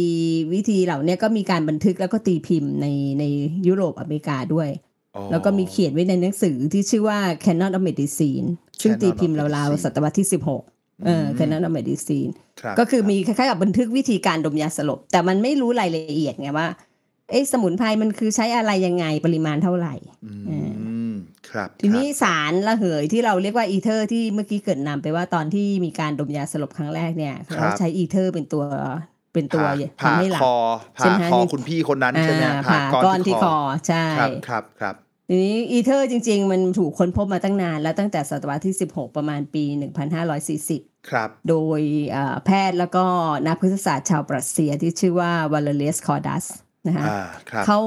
[0.53, 2.87] วิธีเหล่าเนี้ยก็มีการบันทึกแล้วก็ตีพิมพ์ใน
[3.19, 3.23] ใน
[3.67, 4.69] ยุโรปอเมริกาด้วย
[5.15, 8.47] อ๋อแล้วก็มีเขียนไว้ในหนังสือที่ชื่อว่า Canon of Medicine
[8.81, 10.27] ซึ่ง Canon ตีพิมพ์ of ราว Medicine ๆศตวรรษที่
[10.63, 16.67] 16 เออม Canon of Medicine ครับก็คือมีคล้ายๆกับบันทึกวิธีการดมยาสลบ แต่มันไม่รู้รายละเอียดไงว่า
[17.31, 20.51] เอ๊ะสมุนไพรมันคือใช้อะไรยังไงปริมาณเท่าไหร่อืเอ
[20.93, 20.94] ม
[21.55, 28.63] คครับทีนี้สารระเหยที่เราเรียกว่าอีเทอร์ที่เมื่อกี้เกริ่นนำไปว่าตอนที่มีการดมยาสลบครั้งแรกเนี่ยครับเขาใช้อีเทอร์เป็นตัว
[29.33, 29.65] เป็นตัว
[30.01, 30.57] ผ่าทำให้หลับคอ
[30.97, 33.55] ใช่ผ่าไหมคอนี่คุณพี่คนนั้นอ่าใช่ไหมผ่าก้อนที่คอ
[33.87, 34.95] ใช่ครับครับครับ
[35.29, 39.63] ทีนี้อีเทอร์จริง ๆ มันถูกค้นพบมาตั้งนาน แล้วตั้งแต่ศตวรรษที่ 16 ประมาณปี
[40.37, 41.81] 1540 ครับ โดย
[42.11, 43.05] เอ่อแพทย์แล้วก็
[43.47, 46.45] นักพฤกษศาสตร์ชาวปรัสเซียที่ชื่อว่าวาเลเรียสคอร์ดัส
[46.87, 47.21] นะคะอ่า
[47.51, 47.79] ครับเขา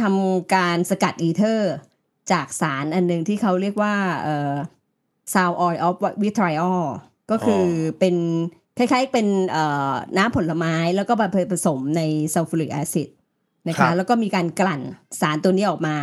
[0.00, 1.74] ทำการสกัดอีเทอร์
[2.32, 4.54] จากสารอันหนึ่งที่เขาเรียกว่าเอ่อ
[5.32, 6.82] sour oil of vitriol
[7.30, 7.68] ก็คืออ
[7.98, 8.16] เป็น
[8.78, 12.02] คล้ายๆเป็นเอ่อน้ำผลไม้แล้วก็มาผสมใน
[12.34, 13.08] sulfuric acid
[13.68, 14.80] นะคะครับแล้วก็มีการกลั่น
[15.20, 15.96] สารตัวนี้ออกมา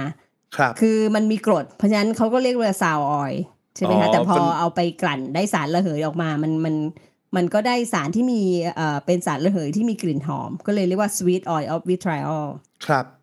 [0.58, 3.34] ครับคือมันมีกรด เพราะฉะนั้นเขาก็เรียกว่า sour oil
[3.76, 6.76] ใช่ไหมคะอ๋อแต่พอเป็นเอาไปกลั่นได้สารระเหยออกมา มันมัน
[7.36, 8.42] มันก็ได้สารที่มี
[8.76, 12.46] เอ่อเป็นสารระเหยที่มีกลิ่นหอม ก็เลยเรียกว่า sweet oil of vitriol
[12.88, 13.23] ครับเอ่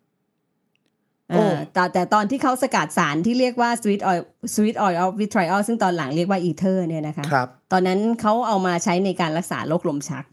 [1.73, 4.23] แต่แต่ตอนที่เขาสกัดสารที่เรียกว่า sweet oil
[4.55, 10.23] sweet oil of vitriol ซึ่งตอนหลังเรียกว่า ether เนี่ยนะคะครับตอนนั้นเขาเอามาใช้ในการรักษาโรคลมชัก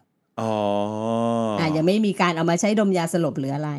[0.40, 0.52] อ๋อ
[1.60, 3.72] อ่อ่ายังไม่มีการเอามาใช้ดมยาสลบหรืออะไร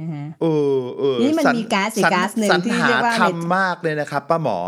[0.00, 0.46] นะคะเอ
[0.76, 4.58] อเออนี่มันสรรมีก๊าซอีกสรรก๊าซหนึ่งสรรที่หาเรียกว่าทำมากเลยนะครับป้าหมอ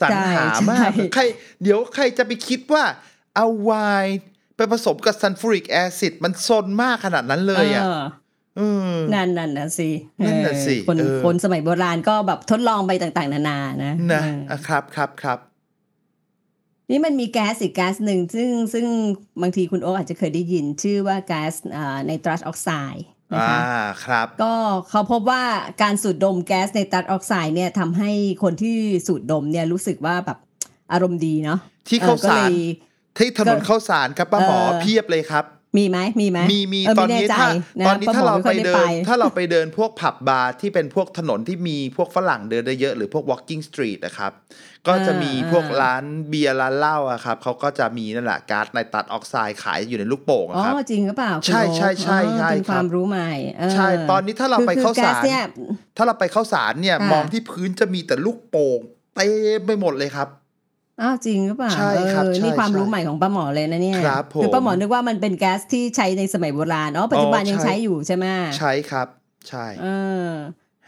[0.00, 1.22] สรรใช่หามากใช่ใคร
[1.62, 2.84] เดี๋ยวใครจะไปคิดว่า
[3.36, 3.72] เอาไว
[4.04, 4.18] น์
[4.56, 8.02] ไปผสมกับซัลฟูริกแอซิดมันซนมากขนาดนั้นเลยอะเออเออ
[9.14, 9.90] นั่นนั่นนะสิ
[10.24, 15.38] นั่นน่ะสิเออคนเออคนสมัยโบราณก็แบบทดลองไปต่างๆ นานานะนะเอออะครับครับครับ
[16.90, 18.86] นี่มันมีแก๊สอีกแก๊สหนึ่งซึ่งซึ่ง
[19.42, 21.52] บางทีคุณโอ๊คอาจจะเคยได้ยินชื่อว่าแก๊ส
[22.06, 23.60] ไนตรัสออกไซด์นะอ่าคะ
[24.04, 24.54] ครับ ก็
[24.90, 25.42] เขาพบว่า
[25.82, 28.10] การสูดดมแก๊สไนตรัสออกไซด์เนี่ยทำให้
[28.42, 30.38] คนที่สูดดมเนี่ยรู้สึกว่าแบบ
[30.92, 32.56] อารมณ์ดีเนาะที่เข้าออก็สารเลย
[33.18, 35.44] ที่ถนนก็เข้าสารครับป้าหมอเออเพียบเลยครับ
[35.78, 37.48] มีไหมมีไหมมีมีเออตอนไม่นี้แใจถ้า
[37.80, 44.32] นะตอนนี้พะถ้าหมเราม่ไปค่อยเดิไปนถ้าเราไปเดินพวกผับบาร์ที่เป็นพวกถนนที่มีพวกฝรั่งเดินได้เยอะหรือพวก walking street นะครับ
[44.88, 55.42] ก็จะมีอ่าพวกร้านเบียร์ร้านเหล้าอะครับเขาก็จะมีนั่นแหละก๊าซไนตรัสออกไซด์ขายอยู่ในลูกโป่งอะอ๋อครับจริงหรือเปล่าคุณใช่โอ๊คใช่ใช่อ๋อใช่เป็นครับความรู้ใหม่เออใช่ตอนนี้ถ้าเราไปคือเข้าคือแก๊สารเนี่ย
[55.96, 58.80] ถ้าเราไปเข้าสารเนี่ยค่ะมองที่พื้นจะมีแต่ลูกโป่ง
[59.16, 59.28] เต็
[59.58, 60.28] มไปหมดเลยครับ
[61.00, 68.26] อ้าวจริงหรือเปล่าใช่ครับเออใช่นี่ความใช่รู้ใหม่ของป้าหมอเลยนะเนี่ยครับผมคือป้าหมอนึกว่ามันเป็นแก๊สที่ใช้ในสมัยโบราณอ๋อปัจจุบันอ๋อยังใช่ใช้อยู่ใช่ไหม
[68.58, 69.06] ใช่ครับ
[69.48, 69.86] ใช่เอ
[70.28, 70.30] อ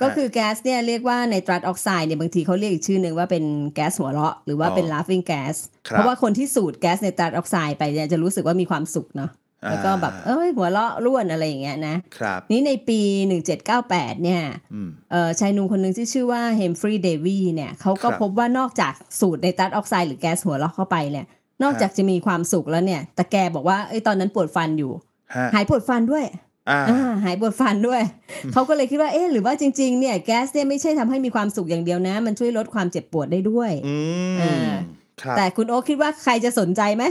[0.02, 3.44] ก็คือแก๊สเนี่ยเรียกว่าไนตรัสออกไซด์เนี่ยบางทีเขาเรียกอีกชื่อหนึ่งว่าเป็น
[3.74, 5.56] แก๊สหัวเราะหรือว่าเป็น laughing gas
[5.88, 9.30] ครับเพราะว่าคนที่สูดแก๊สไนตรัสออกไซด์ไปเนี่ยจะรู้สึกว่ามีความสุขเนาะ
[9.68, 13.00] แล้วก็แบบเอ้ยหัวเราะร่วนอะไรอย่างเงี้ยนะครับนี่ในปี
[13.60, 14.42] 1798 เนี่ย
[14.74, 21.26] อืมเอ่อชายหนุ่มคนหนึ่งที่ชื่อว่าเฮมฟรีย์เดวีเนี่ยเขาก็ครับพบว่านอกจากสูดไนตรัสออกไซด์หรือแก๊สหัวเราะเข้าไปเนี่ย
[21.62, 24.92] นอกฮะจากจะมีความสุขแล้วเนี่ย แต่แกบอกว่าเอ้ยตอนนั้นปวดฟันอยู่
[25.34, 26.24] ฮะหายปวดฟันด้วย
[26.70, 28.02] อ่าอ่าหายปวดฟันด้วย
[28.52, 33.96] เขาก็เลยคิดว่าเอ๊ะหรือว่าจริง ๆ เนี่ยแก๊สเนี่ยไม่ใช่ทำให้มีความสุขอย่างเดียวนะ มันช่วยลดความเจ็บปวดได้ด้วยอื
[34.40, 34.72] อ่าม
[35.22, 37.04] ครับแต่คุณโอ๊คคิดว่าใครจะสนใจไหม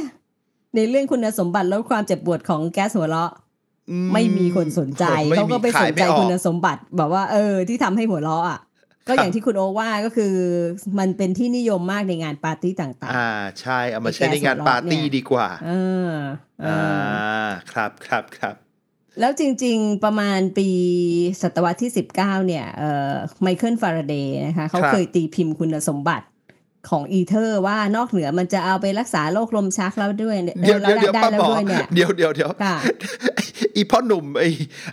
[0.76, 3.32] ในเรื่องคุณสมบัติลดความเจ็บปวดของแก๊สหัวเราะ
[3.92, 8.60] อืไม่มีคนสนใจม่เขาก็ไปมีสขายนไม่ใจออกคุณสมบัติแบบว่า เออ ที่ทำให้หัวเราะอะ
[9.08, 10.34] ก็อย่างที่คุณโอว่าก็คือ
[11.00, 13.30] มันเป็นที่นิยมมากในงานปาร์ตี้ต่างอ่า
[13.62, 15.72] ใช่เอามาไอ้ใช้ในแก๊สงานหัวเราะปาร์ตี้เนี่ยดีกว่าๆเอ
[16.10, 16.12] อ
[16.62, 18.56] เออ่าอครับครับครับ
[19.20, 20.70] แล้วจริงๆ ประมาณปี
[21.42, 22.16] ศตวรรษที่ 19
[22.48, 26.26] เนี่ยเอ่อไมเคิลฟาราเดย์นะคะเขาครับเคยตีพิมพ์คุณสมบัติ
[26.90, 32.76] ของอีเทอร์ว่านอกเหนือมันจะเอาไปรักษาโรคลมชักแล้วด้วยเนี่ยเดี๋ยวแล้เดี๋ยววเดี๋ยวได้ป้าแล้หมวอด้วยเนี่ยเดี๋ยวเดี๋ยวเดี๋ยวค่ะ
[33.76, 34.44] อีพ่อหนุ่มไอ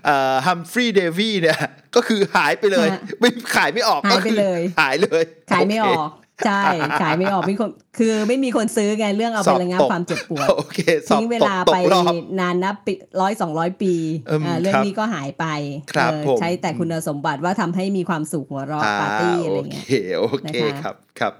[0.05, 1.59] เอ่อฮัมฟรีย์เดวี่เนี่ย
[1.97, 6.11] ก็คือหายไปเลยฮะไม่ขายไม่ออกหายไปก็คือเลยหายเลย ขายไม่อโเคอก
[6.47, 6.63] ใช่
[7.03, 13.93] ขายไม่ออกมีคนคือไม่มีคนซื้อไงเรื่องเอาสไปอบระงับตกความเจ็บปวดโอเคสอบทิ้งเวตกลาตไปกรอบนานนับปีร้อยสองร้อยปี
[14.31, 15.47] อืมอ่าเรื่อคงรับนี้ก็หายไป
[15.93, 19.87] ครับเออผมใช้แต่คุณสมบัติว่าทำให้มีความสุขหัวเราะอ่าปาร์ตี้อะโอไรเคเงี้ย
[20.19, 21.35] โอเคนะคะครับครับ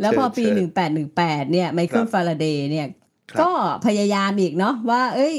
[0.00, 2.86] แล้วพอปีเชิญหนึ่งแปดหนึ่งแปดเนี่ยไมเคิลครับฟาราเดย์เนี่ย
[3.30, 3.50] ครับก็
[3.86, 5.34] พยายามอีกเนาะว่า เอ้ย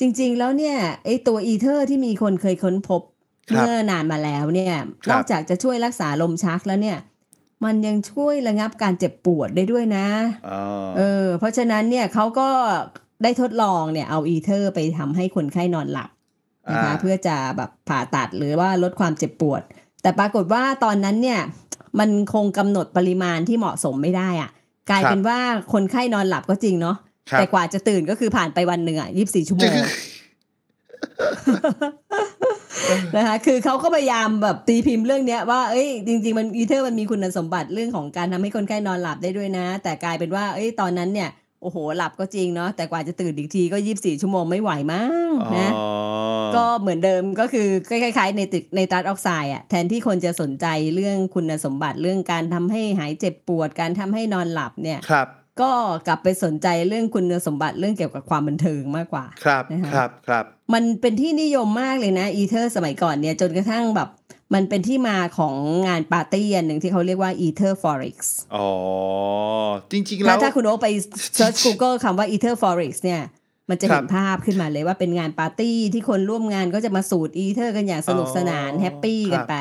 [0.00, 3.02] จริง ๆ แล้วเนี่ยไอ้ตัวอีเทอร์ที่มีคนเคยค้นพบ
[3.50, 6.98] ครับเมื่อนานมาแล้วเนี่ยครับนอกจากจะช่วยรักษาลมชักแล้วเนี่ย
[7.64, 10.06] มันยังช่วยระงับการเจ็บปวดได้ด้วยนะ
[10.48, 10.60] อ๋อ
[10.96, 12.48] เออ เพราะฉะนั้นเนี่ยเขาก็
[13.22, 16.10] ได้ทดลองเนี่ยเอาอีเทอร์ไปทำให้คนไข้นอนหลับ
[16.70, 19.62] นะคะอ่าเพื่อจะแบบผ่าตัดหรือว่าลดความเจ็บปวด
[20.02, 21.40] แต่ปรากฏว่าตอนนั้นเนี่ย
[21.98, 24.50] มันคงกำหนดปริมาณที่เหมาะสมไม่ได้อะ
[24.90, 25.38] กลายเป็นว่า
[25.72, 26.96] คนไข้นอนหลับก็จริงเนาะ
[27.30, 29.74] ครับแต่กว่าจะตื่นก็คือผ่านไปวันหนึ่งอะยี่สิบสี่ชั่วโมง
[33.16, 41.30] นะคะคือเขาก็พยายามแบบตีพิมพ์เรื่องเนี้ยว่าเอ้ยจริง ๆ มันอีเทอร์มันมีคุณสมบัติเรื่องของการทำให้คนไข้นอนหลับได้ด้วยนะ แต่กลายเป็นว่า เอ้ยตอนนั้นเนี่ย
[41.62, 45.70] โอ้โหหลับก็จริงเนาะแต่กว่าจะตื่นอีกทีก็ยี่สิบสี่ชั่วโมงไม่ไหวมั้งอ๋อนะ
[46.56, 55.28] ก็เหมือนเดิมก็คือคล้ายๆไนตรัสไนตรัสออกไซด์อะแทนที่คนจะสนใจเรื่องคุณสมบัติเรื่องการทำให้หายเจ็บปวดการทำให้นอนหลับเนี่ยครับ
[55.60, 55.72] ก็
[56.06, 64.08] กลับไปสนใจเรื่องคุณสมบัติเรื่องเกี่ยวกับความบันเทิงมากกว่า ครับนะคะครับ ครับ มันเป็นที่นิยมมากเลยนะ อีเทอร์สมัยก่อนเนี่ยจนกระทั่งแบบ
[64.54, 65.54] มันเป็นที่มาของ
[65.86, 68.16] งานปาร์ตี้อันหนึ่งที่เขาเรียกว่า Ether Frolics
[68.54, 68.68] อ๋อ
[69.90, 70.88] จริง ๆ แล้ถ้าถ้าคุณโอ๊คไป
[71.38, 73.20] search Google คำว่า Ether Frolics เนี่ย
[73.70, 79.56] มันจะเห็นครับภาพขึ้นมาเลยว่าเป็นงานปาร์ตี้ที่คนร่วมงานก็จะมาสูตร Ether กันอย่างสนุกสนานอ๋อแฮปปี้กันไป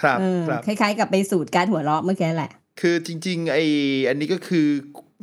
[0.00, 3.58] ครับเออครับคล้ายๆ กับไปสูดก๊าซหัวเราะเมื่อกี้แหละ คือจริง ๆ ไอ
[4.08, 4.66] อันนี้ก็คือ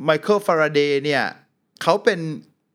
[0.04, 1.24] ไมเคิลฟาราเดย์เนี่ย
[1.82, 2.20] เขาเป็น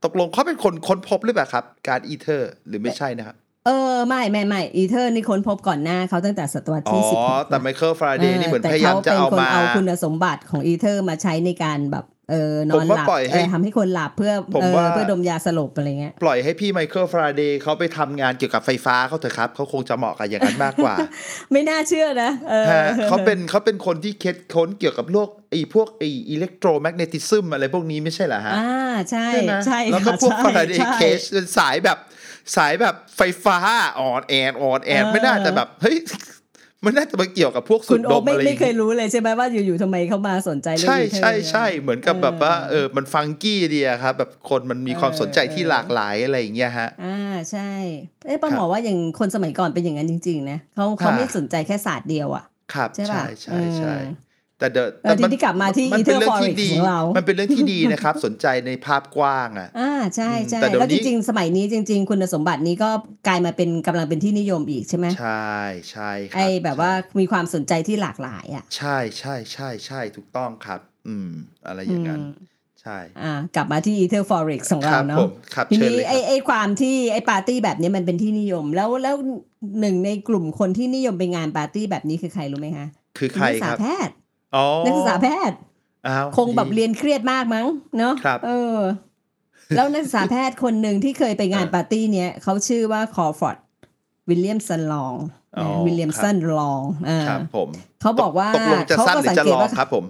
[0.03, 20.95] ตกลงเขาเป็นคนค้นพบหรือเปล่าครับ การอีเทอร์หรือไม่ใช่นะครับเออไม่ไม่ไม่อีเทอร์นี่ค้นพบก่อนหน้าเขาตั้งแต่ศตวรรษอ๋อที่สิบหกแต่ไมเคิลฟาราเดย์นี่เหมือนแต่พยายามจะเอาขป็นคนมาเอาคุณสมบัติของอีเทอร์มาใช้ในการแบบ เออนอนผมว่าหลับปล่อยให้เออทำให้คนหลับเพื่อผมเออว่าเพื่อดมยาสลบอะไรเงี้ยปล่อยให้พี่ไมเคิลฟาราเดย์เขาไปทำงานเกี่ยวกับไฟฟ้าเขาเถอะครับเขาคงจะเหมาะกับอย่างนั้นมากกว่า
[21.51, 28.73] ไม่น่าเชื่อนะเออฮะเขาเป็นเขาเป็นคนที่คิดค้นเกี่ยวกับโลกไอ้พวกไอ้อิเล็กโทรแมกเนติซึมอะไรพวกนี้ไม่ใช่เหรอฮะอ่า
[29.11, 31.97] ใช่ใช่ไหมใช่แล้วก็ค่ะพวกใช่ฟาราเดย์ใช่เคสเป็นสายแบบ
[32.55, 33.57] สายแบบไฟฟ้า
[33.99, 35.97] อ่อนแอนอ่อนแอนเออไม่น่าจะแบบเฮ้ย
[36.85, 47.07] มันน่าจะมาเกี่ยวกับพวกสูคุดณดโอ๊มคไม่อะไรอไม่ย่างเคยงี้รู้เลยใช่ไหมว่าอยู่ๆทำไมเขามาสนใจเรื่องใช่อีเทอร์ใช่ใช่เนี่ยเหมือนกับแบบว่าเออมันฟังกี้ดีอะครับ แบบคนมันมีความสนใจที่เออหลากหลายอะไรอย่างเงี้ยฮะอ่า
[47.51, 47.59] ใช่
[48.25, 54.01] เอ๊ะป้าครับหมอว่าอย่างคนสมัยก่อนเป็นอย่างนั้นจริง ๆ นะเขาเขาค่ะไม่สนใจแค่ศาสตร์เดียวอะครับใช่ใช่ป่ะใช่ใช่อืม
[54.61, 62.89] แต่เดอะเออทีนี้กลับมาที่มันเป็นเรื่องที่ Ether Forex ดีของเรามัมันเป็นเรื่องที่ดีนะครับ สนใจในภาพกว้างอะอ่าใช่อืมใช่แต่เดี๋ยวแล้วจนี้ริงๆ สมัยนี้จริง ๆ คุณสมบัตินี้ก็
[63.27, 65.51] กลายมาเป็นกำลังเป็นที่นิยมอีกใช่ไหมใช่
[65.91, 71.29] ใช่ครับไอ้แบบว่ามีความสนใจที่หลากหลายอะใช่ใช่ใช่ใช่ถูกต้องครับ อืม
[71.67, 72.49] อะไรอย่างนั้นอืม
[72.81, 79.15] ใช่อ่ากลับมาที่ Ether Frolics ของคเรารับเนาะผมครับทีเชิญนี้เลยคไอ้รับไอ้ความที่ไอ้ปาร์ตี้แบบนี้มันเป็นที่นิยม แล้วแล้ว
[79.79, 84.30] หนึ่งในกลุ่มคนที่นิยมไปงานปาร์ตี้แบบนี้คือใครรู้ไหมคะคือใครนักศึกคษารับแพทย์อ๋อ
[84.85, 85.57] นักศึกษาแพทย์
[86.07, 88.77] อ้าวคงแบบดีเรียนเครียดมากมั้งเนาะครับเออ
[89.75, 93.57] แล้วนักศึกษาแพทย์คนหนึ่งที่เคยไปงานเออปาร์ตี้เนี้ยเขาชื่อว่าคอร์ฟอร์ด
[94.29, 95.13] วิลเลียมสันลอง
[95.57, 97.69] อ๋อวิลเลียมสันลองอ่าครับผม
[98.01, 100.05] เขาบอกว่าตกลงจะเขาสั้นก็หรือสังจะเกตลองว่าครับผม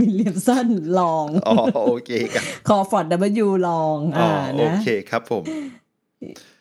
[0.00, 1.54] วิลเลียมสันลองอ๋อ
[1.86, 3.06] โอเคครับคอร์ฟอร์ด
[3.44, 5.42] W ลองอ๋ออ่าโอนะเคครับผม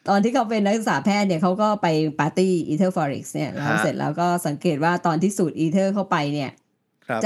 [0.09, 1.87] ตอนที่เขาเป็นนักศึกษาแพทย์เนี่ยเขาก็ไป
[2.19, 6.66] ปาร์ตี้ Ether Frolics เนี่ยแล้วฮะเสร็จแล้วก็สังเกตว่าตอนที่สูดอีเทอร์เข้าไปเนี่ยครับ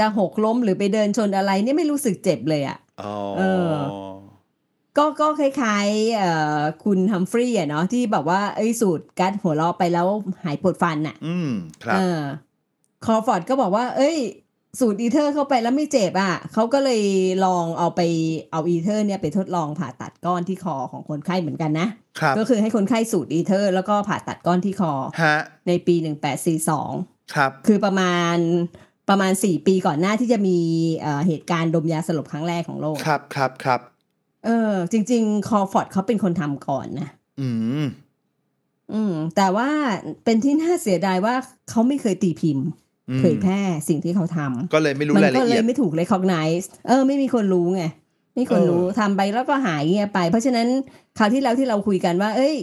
[0.00, 3.72] จะหกล้มหรือไปเดินชนอะไรเนี่ยไม่รู้สึกเจ็บเลยอะ่ะอ๋อเออ
[4.98, 10.06] ก็ก็คล้ายๆเอ่อคุณฮัมฟรีย์อะเนาะที่แบบว่าเอ้ยสูดก๊าซหัวเราะไปแล้ว
[10.44, 11.50] หายปวดฟันอะ อืม
[11.84, 12.20] ครับเออ
[13.04, 14.16] คอร์ฟอร์ดก็บอกว่า เอ้ย
[14.80, 17.02] สูดอีเทอร์เข้าไปแล้วไม่เจ็บอะเขาก็เลย
[17.44, 18.00] ลองเอาไป
[18.52, 21.88] เอาอีเทอร์เนี่ยไปทดลองผ่าตัดก้อนที่คอของคนไข้เหมือนกันนะ
[22.20, 24.92] ครับก็คือให้คนไข้สูดอีเทอร์ แล้วก็ผ่าตัดก้อนที่คอ
[25.22, 25.36] ฮะ
[25.68, 25.94] ในปี
[26.64, 28.36] 1842ครับคือประมาณ
[29.08, 30.58] ประมาณ4ปีก่อนหน้าที่จะมี
[31.00, 33.80] เอ่อเหตุการณ์ดมยาสลบครั้งแรกของโลก ครับครับครับ
[34.44, 37.08] เออ จริง ๆ คอฟอร์ดเขาเป็นคนทำก่อนนะ
[37.40, 37.48] อื
[37.82, 37.84] ม
[38.92, 39.68] อืม แต่ว่า
[40.24, 41.34] เป็นที่น่าเสียดายว่า
[41.70, 42.66] เขาไม่เคยตีพิมพ์
[43.10, 47.84] อืมเผยแพร่สิ่งที่เขาทำก็เลยไม่รู้มัรายก็ละเลเอียยดไม่ถูก recognize เออ ไม่มีคนรู้ไง
[48.32, 50.66] ไม่มีคนรู้เออทำไปแล้วก็หายเงียบไป เพราะฉะนั้น
[51.18, 52.54] คราวที่แล้วที่เราคุยกันว่า เอ้ย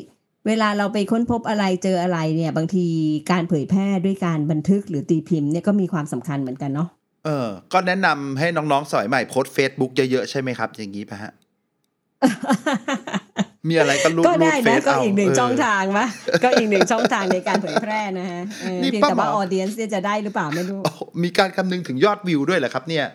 [0.47, 2.85] เวลาเราไปค้นพบอะไรเจออะไรเนี่ยบางที
[3.31, 6.89] การเผยแพร่ด้วยการบันทึกหรือตีพิมพ์เนี่ยก็มีความสำคัญเหมือนกันเนาะ
[7.25, 11.31] เออ ก็แนะนำให้น้องๆสมัยใหม่โพสเฟซบุ๊กเยอะๆใช่ไหมครับ อย่างนี้ปะฮะ
[13.69, 16.07] มีอะไรก็รูดก็ได้รูดเฟนะซก็เอาอีกหนึ่งเช่องทางวะ
[16.43, 23.05] ก็อีกหนึ่งช่องทางในการเผยแพร่นะฮะเออนี่เพียงป้าแต่ว่าหมอออเดียนจะได้หรือเปล่าไม่รู้โอ้โหมีการคำนึงถึงยอดวิวด้วยเหรอครับเนี่ย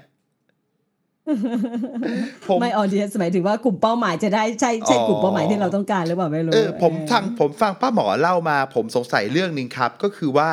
[2.46, 10.50] ผมไม่ออเดียนหมายถึงว่ากลุ่มเป้าหมายจะได้ใช่ใช่อ๋อกลุ่มเป้าหมายที่เราต้องการหรือเปล่าไม่รู้เออผมเออฟังผมฟังป้าหมอเล่ามา ผมสงสัยเรื่องหนึ่งครับ ก็คือว่า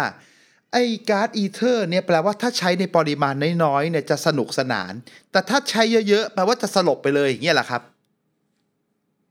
[0.74, 4.94] ไอ้ก๊าซอีเทอร์เนี่ยแปลว่าถ้าใช้ในปริมาณน้อยๆเนี่ยจะสนุกสนาน
[5.32, 7.82] แต่ถ้าใช้เยอะๆแปลว่าจะสลบไปเลยอย่างเงี้ยแหละครับ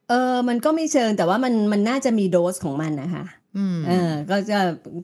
[0.09, 3.25] เออมันก็ไม่เชิงแต่ว่ามันมันน่าจะมีโดสของมันนะคะ
[3.57, 4.59] อืมเออ ก็จะ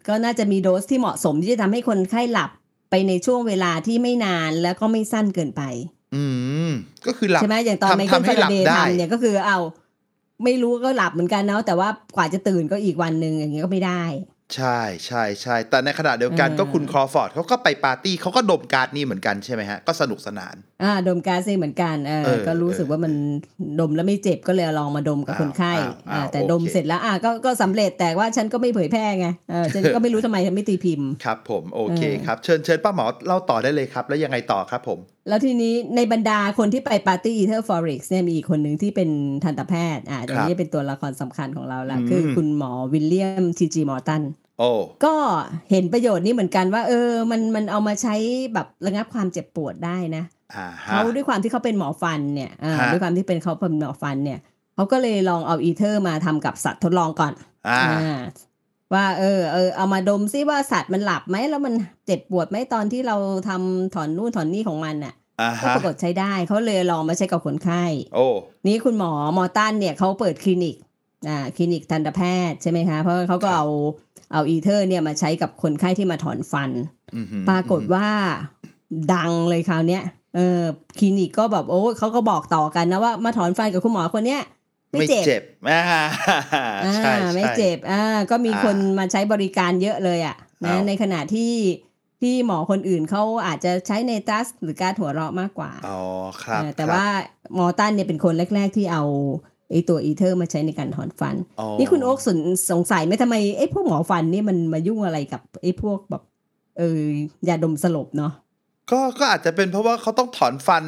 [0.09, 2.51] ก็น่าจะมีโดสที่เหมาะสมที่จะทำให้คนไข้หลับ
[2.91, 5.63] ไปในช่วงเวลาที่ไม่นานแล้วก็ไม่สั้นเกินไป
[6.17, 6.25] อื
[6.69, 6.71] ม
[7.07, 9.59] ก็คือหลับใช่ไหมอย่างตอนไมทำเคิลทำให้ฟาหลัราบเดย์ได้ทำเนี่ยก็คือเอา
[10.45, 14.03] ไม่รู้ก็หลับเหมือนกันเนาะแต่ว่ากว่าจะตื่นก็อีกวันหนึ่งอย่างเงี้ยก็ไม่ได้
[14.57, 23.13] ใช่ใช่ใช่แต่ในขณะเดียวกันเออก็คุณครอฟอร์ดเขาก็ไปปาร์ตี้เขาก็ดมก๊าซนี่เหมือนกันใช่ไหมฮะ ก็สนุกสนาน อ่าดมก๊าซนี่เหมือนกันเออเออก็รู้สึกว่ามัน
[23.81, 34.99] ดมแล้วไม่เจ็บก็เลยลองมาดมกับอ้าวคนไข้อ้าวอ้าวอ่าแต่โอเคดมเสร็จแล้วอ่าก็ก็สำเร็จแต่ว่าฉันก็ไม่เผยแพร่ไงเออฉันก็ไม่รู้ทำไมฉันไม่ตีพิมพ์ครับ ผมโอเคเออครับเชิญเชิญป้าหมอเล่าต่อได้เลยครับ แล้วยังไงต่อครับผม
[35.29, 39.11] แล้วทีนี้ในบรรดาคนที่ไปปาร์ตี้ Ether Frolics เนี่ยมีอีกคนหนึ่งที่เป็น
[39.45, 44.23] ทันตแพทย์อ่าตรงนี้เป็นตัวละครสำคัญของเราละอืมคือคุณหมอวิลเลียมทีจีมอร์ตัน
[44.59, 44.71] โอ้
[45.05, 45.15] ก็
[45.71, 48.15] เห็นประโยชน์นี้เหมือนกันว่า เออมันมันเอามาใช้
[48.55, 50.25] แบบระงับความเจ็บปวดได้นะ
[50.57, 54.39] อ่าฮะเขาด้วยความที่เขาเป็นหมอฟันเนี่ยอ่าฮะด้วยความที่เป็นเขาเป็นหมอฟันเนี่ย
[54.75, 57.33] เขาก็เลยลองเอาอีเทอร์มาทำกับสัตว์ทดลองก่อน
[57.69, 58.19] อ่าอ่า
[58.95, 61.75] ว่าเออเออเอามาดมซิว่าสัตว์มันหลับไหมแล้วมัน
[62.07, 63.17] เจ็บปวดไหมตอนที่เรา
[63.49, 68.27] ทำถอนนู่นถอนนี่ของมันน่ะอ่าก็ฮะปรากฏใช้ได้เขาเลยลองมาใช้กับคนไข้ โอ้
[68.67, 70.77] นี่คุณหมอมอตันเนี่ยเขาเปิดคลินิก
[71.29, 72.21] อ่าคลินิกทันตแพ
[72.51, 73.67] ทย์ใช่ไหมคะเพราะเขาก็เอา
[74.33, 76.71] เอาอีเทอร์เนี่ยมาใช้กับคนไข้ที่มาถอนฟัน
[77.17, 78.07] อือหือปรากฏว่า
[79.15, 80.03] ดังเลยคราวเนี้ย
[80.35, 80.61] เออ
[80.99, 84.43] คลินิกก็แบบโอ้เขาก็บอกต่อกันนะว่ามาถอนฟันกับคุณหมอคนเนี้ย
[84.91, 85.81] ไม่ไม่เจ็บเจ็บอ่า
[86.55, 91.53] อ่าใช่ไม่ใช่เจ็บอ่าก็มีอ่าคนมาใช้บริการเยอะเลยอะนะอ้าวในขณะที่
[92.23, 96.01] ที่หมอคนอื่นเขาอาจจะใช้ในตัสหรือก๊าซหัวเราะมากกว่าอ๋อ
[96.43, 97.07] ครับเออแต่ครับว่า
[97.55, 99.05] หมอมอร์ตันเนี่ยเป็นคนแรก ๆ ที่เอา
[99.71, 102.39] ไอ้ตัวอีเทอร์มาใช้ในการถอนฟันอ๋อนี่คุณโอ๊กสน
[102.71, 106.23] สงสัยไหมทำไมไอ้พวกหมอฟันนี่มันมายุ่งอะไรกับไอ้พวกแบบ
[106.79, 107.03] เออ
[107.49, 108.33] ยาดมสลบเนาะ
[108.91, 110.85] ก็ก็อาจจะเป็นเพราะว่าเขาต้องถอนฟัน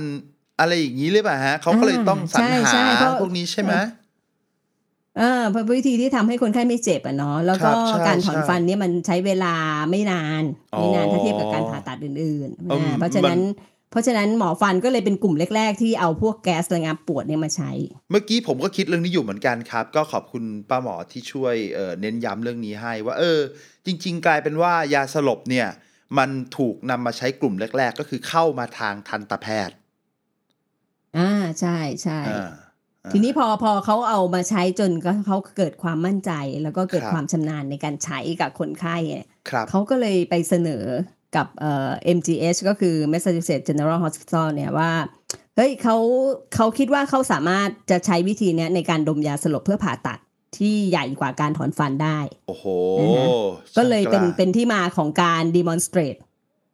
[0.60, 3.74] อะไรอย่างนี้หรือเปล่าฮะเขาก็เลยต้องสรรใช่หาใช่เพราะพวกนี้ใช่ไหม
[5.20, 9.54] อ่าเพราะวิธีที่ทำให้คนไข้ไม่เจ็บอะเนาะแล้วก็ครับใช่การถอนใช่ฟันเนี่ยมันใช้เวลา
[9.90, 10.42] ไม่นาน
[10.74, 17.70] อ๋อไม่นานถ้าเทียบกับการผ่าตัดอื่นๆอืมอ่าเพราะฉะนั้นมันเพราะฉะนั้นหมอฟันก็เลยเป็นกลุ่มแรก ๆ ที่เอาพวกแก๊สระงับปวดเนี่ยมาใช้
[18.10, 23.40] เมื่อกี้ผมก็คิดเรื่องนี้อยู่เหมือนกันครับ ก็ขอบคุณป้าหมอที่ช่วยเอ่อเน้นย้ำเรื่องนี้ให้ว่า เออ
[23.86, 25.66] จริง ๆ กลายเป็นว่ายาสลบเนี่ย
[26.18, 29.76] มันถูกนำมาใช้กลุ่มแรก ๆ ก็คือเข้ามาทางทันตแพทย์
[31.16, 32.50] อ่าใช่ใช่อ่า
[33.12, 40.84] ทีนี้พอพอเขาเอามาใช้จนก็เขาเกิดความมั่นใจ แล้วก็เกิดครับความชำนาญในการใช้กับคนไข้เนี่ยครับเขาก็เลยไปเสนอ
[41.36, 44.90] กับเอ่อ MGH ก็คือ Massachusetts General Hospital เนี่ยว่า
[45.56, 45.96] เฮ้ยเขา
[46.54, 50.18] เขาคิดว่าเขาสามารถจะใช้วิธีเนี้ยในการดมยาสลบเพื่อผ่าตัด
[50.58, 52.18] ที่ใหญ่กว่าการถอนฟันได้
[52.48, 52.64] โอ้โห
[53.00, 53.26] นะฮะ
[53.76, 56.18] ก็เลยเป็นช่างกล้าเป็นที่มาของการ demonstrate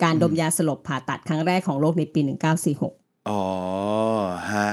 [0.03, 3.43] การดมยาสลบผ่าตัดครั้งแรกของโลกในปี 1946 อ๋อ
[4.53, 4.69] ฮะ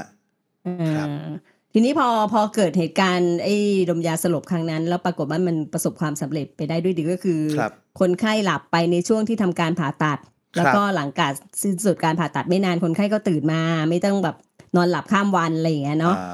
[0.95, 1.31] ครับอ่า
[1.73, 3.55] ทีนี้พอพอเกิดเหตุการณ์ไอ้
[3.89, 10.19] ดมยาสลบครั้งนั้น แล้วปรากฏว่ามันประสบความสำเร็จไปได้ด้วยดีก็คือครับคนไข้หลับไปในช่วงที่ทำการผ่าตัด
[10.57, 14.35] แล้วก็หลังการสิ้นสุดการผ่าตัดไม่นานคนไข้ก็ตื่นมา ไม่ต้องแบบ
[14.75, 16.25] นอนหลับข้ามวันอะไรอย่างเงี้ยเนาะอ่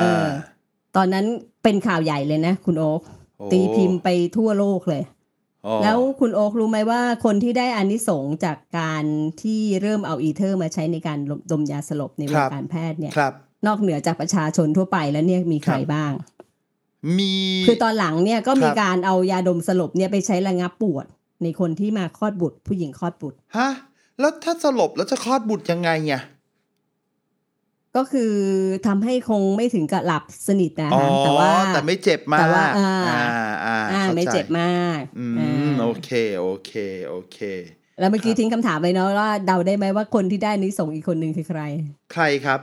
[0.00, 0.26] เออ
[0.96, 1.26] ตอนนั้น
[1.62, 3.00] เป็นข่าวใหญ่เลยนะ คุณโอ๊ค
[3.38, 5.21] โอ้ตีพิมพ์ไปทั่วโลกเลยอ๋อ
[5.82, 9.04] แล้วคุณโอ๊ครู้ไหมว่าคนที่ได้อานิสงส์จากการ
[9.42, 11.18] ที่เริ่มเอาอีเทอร์มาใช้ในการ
[11.50, 13.32] ดมยาสลบในวงการแพทย์เนี่ยครับ
[13.66, 16.12] นอกเหนือจากประชาชนทั่วไปแล้วเนี่ยมีใครครับบ้าง
[17.18, 17.32] มี
[17.66, 21.06] คือตอนหลังเนี่ยก็มีครับการเอายาดมสลบเนี่ยไปใช้ระงับปวด
[21.42, 23.68] ในคนที่มาคลอดบุตร ผู้หญิงคลอดบุตรฮะ
[24.20, 26.22] แล้วถ้าสลบแล้วจะคลอดบุตรยังไงเนี่ย
[27.96, 28.32] ก็คือ
[28.86, 36.72] ทำให้คงไม่ถึงกับหลับสนิทนะอ๋อคะแต่ว่าแต่ไม่เจ็บมากแต่ว่าอ่าอ่าอ่าอ่าข้าใจไม่เจ็บมากอือ่มา โอเคโอเค
[37.08, 37.38] โอเค
[38.00, 41.60] แล้วเมื่อกี้ครับทิ้งคำถามไปเนาะว่าเดาได้ไหมว่าคนที่ได้อานิสงส์อีกคนหนึ่งคือใคร
[42.12, 42.60] ใครครับ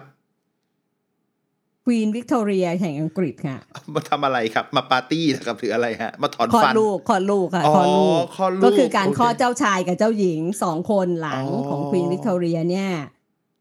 [1.86, 3.58] ควีนวิกตอเรียแห่งอังกฤษค่ะ
[3.94, 12.90] มาทำอะไรครับ มาปาร์ตี้นะครับหรืออะไรฮะ มาถอนคลอดฟันลูกคลอดลูกค่ะอ๋อคลอดลูกคลอดลูกก็คือการโอเคคลอดเจ้าชายกับเจ้าหญิงสองคนหลังอ๋อของควีนวิกตอเรียเนี่ย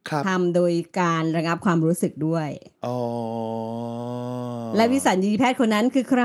[0.08, 2.48] ครับทำโดยการระงับความรู้สึกด้วย
[2.86, 2.98] อ๋อ
[4.76, 6.24] และวิสัญญีแพทย์คนนั้นคือใคร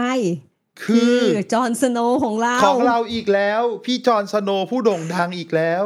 [0.84, 1.18] คือ
[1.54, 5.86] จอห์นสโนว์ของเรา ของเราอีกแล้ว พี่จอห์นสโนว์ผู้โด่งดังอีกแล้ว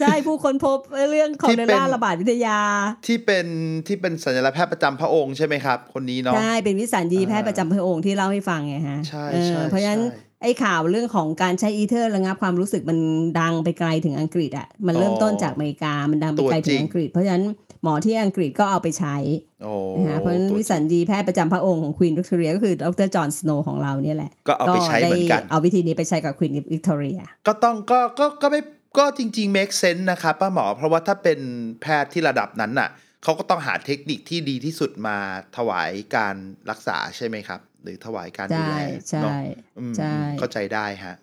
[0.00, 0.78] ใช่ผู้ค้นพบ
[1.10, 2.58] เรื่องของที่เดเป็นล่าระบาดวิทยา
[3.06, 3.46] ที่เป็น
[3.86, 12.98] ที่เป็นสัญลักษณ์แพทย์ประจำพระองค์ใช่ไหมครับ คนนี้เนาะใช่เป็นวิสัญญีแพทย์ประจำพระองค์ที่เล่าให้ฟังไงฮะใช่เออใช่เพราะฉะนั้นใช่ไอ้ข่าวเรื่องของการใช้อีเทอร์ระงับความรู้สึกมัน
[13.40, 17.44] ดังไปไกลถึงอังกฤษอะมันเริ่มต้นจากอเมริกามันดังไปไกลถึงอังกฤษ เพราะฉะนั้น
[17.84, 19.16] หมอที่อังกฤษก็เอาไปใช้
[19.62, 28.60] โอ้นะฮะเพราะฉะนั้นตัววิสัญญีแพทย์ประจำพระองค์ของควีนวิกตอเรียก็คือดรจอห์นสโนว์ของเราเนี่ยแหละ ก็เอาไปใช้เหมือนกัน เอาวิธีนี้ไปใช้กับควีนวิกตอเรีย ก็ต้องก็ก็ก็ไม่
[28.98, 31.40] ก็จริงๆ make sense นะครับป้าหมอ เพราะว่าถ้าเป็น
[31.82, 32.88] แพทย์ที่ระดับนั้นน่ะ
[33.22, 35.16] เขาก็ต้องหาเทคนิคที่ดีที่สุดมา
[35.56, 36.36] ถวายการ
[36.70, 39.32] รักษาใช่ไหมครับ หรือถวายการดูใช่แลใช่เนาะ
[39.78, 41.16] อืมใช่เข้าใจได้ฮะ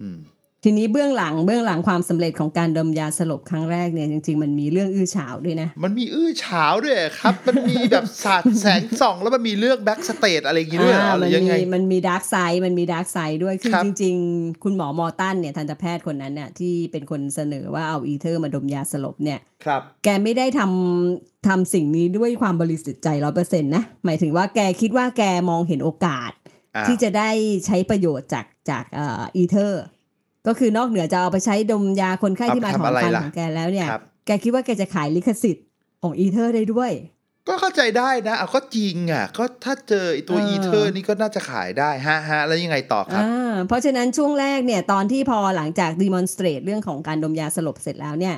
[0.00, 0.18] อืม
[0.68, 19.82] ทีนี้เบื้องหลังเบื้องหลังความสำเร็จของการดมยาสลบครั้งแรกเนี่ยจริง ๆ มันมีเรื่องอื้อฉาวด้วยนะ มันมีอื้อฉาวด้วยครับ มันมีแบบสาดแสงส่องแล้วมันมีเรื่อง backstage อะไรอย่างงี้ด้วยเหรออ่าหมัรือยังมีไงมันมี dark side มันมี dark side ด้วยคือครับจริง ๆ คุณหมอมอตันเนี่ยทันตแพทย์คนนั้นเนี่ยที่เป็นคนเสนอว่าเอาอีเทอร์มาดมยาสลบเนี่ยครับ
[20.04, 26.32] แกไม่ได้ทำทำสิ่งนี้ด้วยความบริสุทธิ์ใจร้อยเปอร์เซ็นต์นะหมายถึงว่าแกคิดว่าแกมองเห็นโอกาส
[26.76, 27.30] อ่าที่จะได้
[27.66, 29.82] ใช้ประโยชน์จากจากเอ่ออีเทอร์
[30.46, 35.64] ก็คือนอกเหนือจะเอาไปใช้ดมยาคนไข้ที่มาถอนฟันของแกแล้วเนี่ยครับแกคิดว่าแกจะขายลิขสิทธิ์
[36.02, 36.92] ของอีเธอร์ได้ด้วย
[37.48, 48.36] ก็เข้าใจได้นะเอาก็จริงอะ ก็ถ้าเจอไอ้ตัวเอออีเทอร์นี่ก็น่าจะขายได้ฮะฮะแล้วยังไงต่อครับอ่าเพราะฉะนั้นช่วงแรกเนี่ย ตอนที่พอหลังจาก demonstrate เรื่องของการดมยาสลบเสร็จแล้วเนี่ย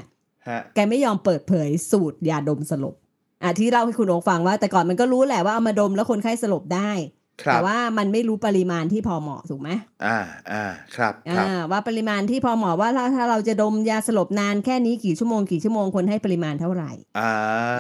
[0.49, 2.95] ฮะแกไม่ยอมเปิดเผยสูตรยาดมสลบ
[3.43, 9.69] อะที่เล่าให้คุณโอ๊คฟังว่าแต่ก่อนมันก็รู้แหละว่าเอามาดมแล้วคนไข้สลบได้ครั แต่บว่ามันไม่รู้ปริมาณที่พอเหมาะถูกไหม
[10.07, 10.19] อ่า
[10.53, 10.65] อ่า
[10.97, 17.33] ครับครับอ่าว่าปริมาณที่พอเหมาะว่าถ้าถ้าเราจะดมยาสลบนานแค่นี้กี่ชั่วโมงกี่ชั่วโมงคนให้ปริมาณเท่าไหร่อ่า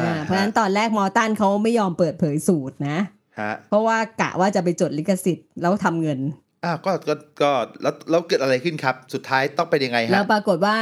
[0.03, 2.99] อ่าเพราะฉะนั้นตอนแรกมอตันเขาไม่ยอมเปิดเผยสูตรนะ
[3.41, 6.21] ฮะเพราะว่ากะว่าจะไปจดลิขสิทธิ์แล้วทำเงิน
[6.65, 7.51] อ้าวก็ก็ก็
[7.83, 10.77] แล้วแล้วเกิดอะไรขึ้นครับ สุดท้ายต้องเป็นยังไงแล้ฮะวปรากฏว่า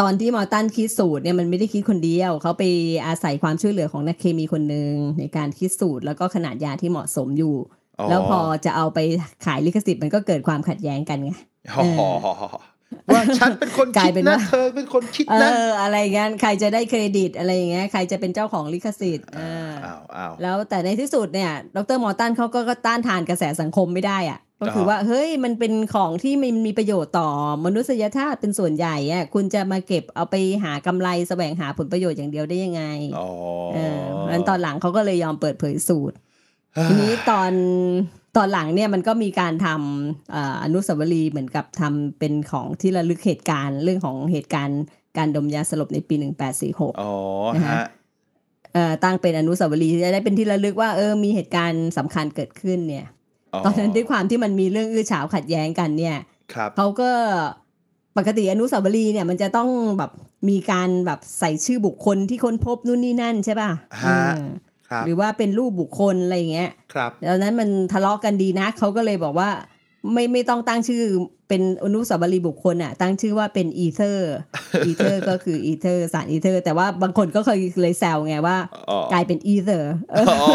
[0.00, 2.64] ตอนที่มอตันคิดสูตรเนี่ยมันไม่ได้คิดคนเดียว เขาไป
[3.06, 7.54] อาศัยความช่วยเหลือของนักเคมีคนหนึ่งในการคิดสูตรแล้วก็ขนาดยาที่เหมาะสมอยู่
[8.10, 8.98] แล้วพอจะเอาไป
[9.46, 11.32] ขายลิขสิทธิ์มันก็เกิดความขัดแย้งกันไง
[11.72, 12.10] อ๋อ
[13.12, 27.28] ว่าฉันเป็นคนกลาคิยดเป็นนะว่าเธอเป็นคนคิดเอนะออะไรเงี้ยใครจะได้เครดิตอะไรอย่างเงี้ยใครจะเป็นเจ้าของลิขสิทธิ์อ่าอ้าวอ้าวแล้วแต่ในที่สุดเนี่ยดรมอร์ตันเขาก็ก็ต้านทานกระแสสังคมไม่ได้อะก็คืออว่าเฮ้ยมันเป็นของที่มันมีประโยชน์ต่อ
[27.64, 32.82] มนุษยชาติเป็นส่วนใหญ่อะคุณจะมาเก็บเอาไปหากำไรแสวงหาผลประโยชน์อย่างเดียวได้ยังไง
[33.18, 33.28] อ๋อ
[33.74, 36.16] เออเพราะฉะนั้นตอนหลังเขาก็เลยยอมเปิดเผยสูตร
[36.88, 37.52] ทีนี้ตอน
[38.36, 44.80] ตอนหลังเนี่ยมันก็มีการทำเอ่ออนุสาวรีย์เหมือนกับทำเป็นของที่ระลึกเหตุการณ์เรื่องของเหตุการณ์
[45.18, 46.14] การดมยาสลบในปี
[46.58, 47.14] 1846อ๋อ
[47.54, 47.86] นะฮะฮะ
[48.72, 53.06] เอ่อตั้งเป็นอนุสาวรีย์จะได้เป็นที่ระลึกว่าเออมีเหตุการณ์สำคัญเกิดขึ้นเนี่ย
[53.64, 56.16] ตอนนั้นด้วยความที่มันมีเรื่องอื้อฉาวขัดแย้งกันเนี่ย
[56.54, 57.10] ครับเขาก็
[58.16, 60.10] ปกติอนุสาวรีย์เนี่ยมันจะต้องแบบ
[60.48, 63.70] มีการแบบใส่ชื่อบุคคลที่ค้นพบนู่นนี่นั่นใช่ป่ะ
[64.02, 64.36] ฮะเออครับ
[65.06, 69.50] หรือว่าเป็นรูปบุคคลอะไรอย่างเงี้ยครับดังนั้นมันทะเลาะกันดีนะเขาก็เลยบอกว่า
[70.12, 71.02] ไม่ไม่ต้องตั้งชื่อ
[71.48, 74.32] เป็นอนุสาวรีย์บุคคลอะตั้งชื่อว่าเป็นอีเทอร์
[74.86, 78.56] อีเทอร์ก็คืออีเทอร์สารอีเทอร์ แต่ว่าบางคนก็เคยเลยแซวไงว่า
[78.90, 80.46] อ๋อกลายเป็น either or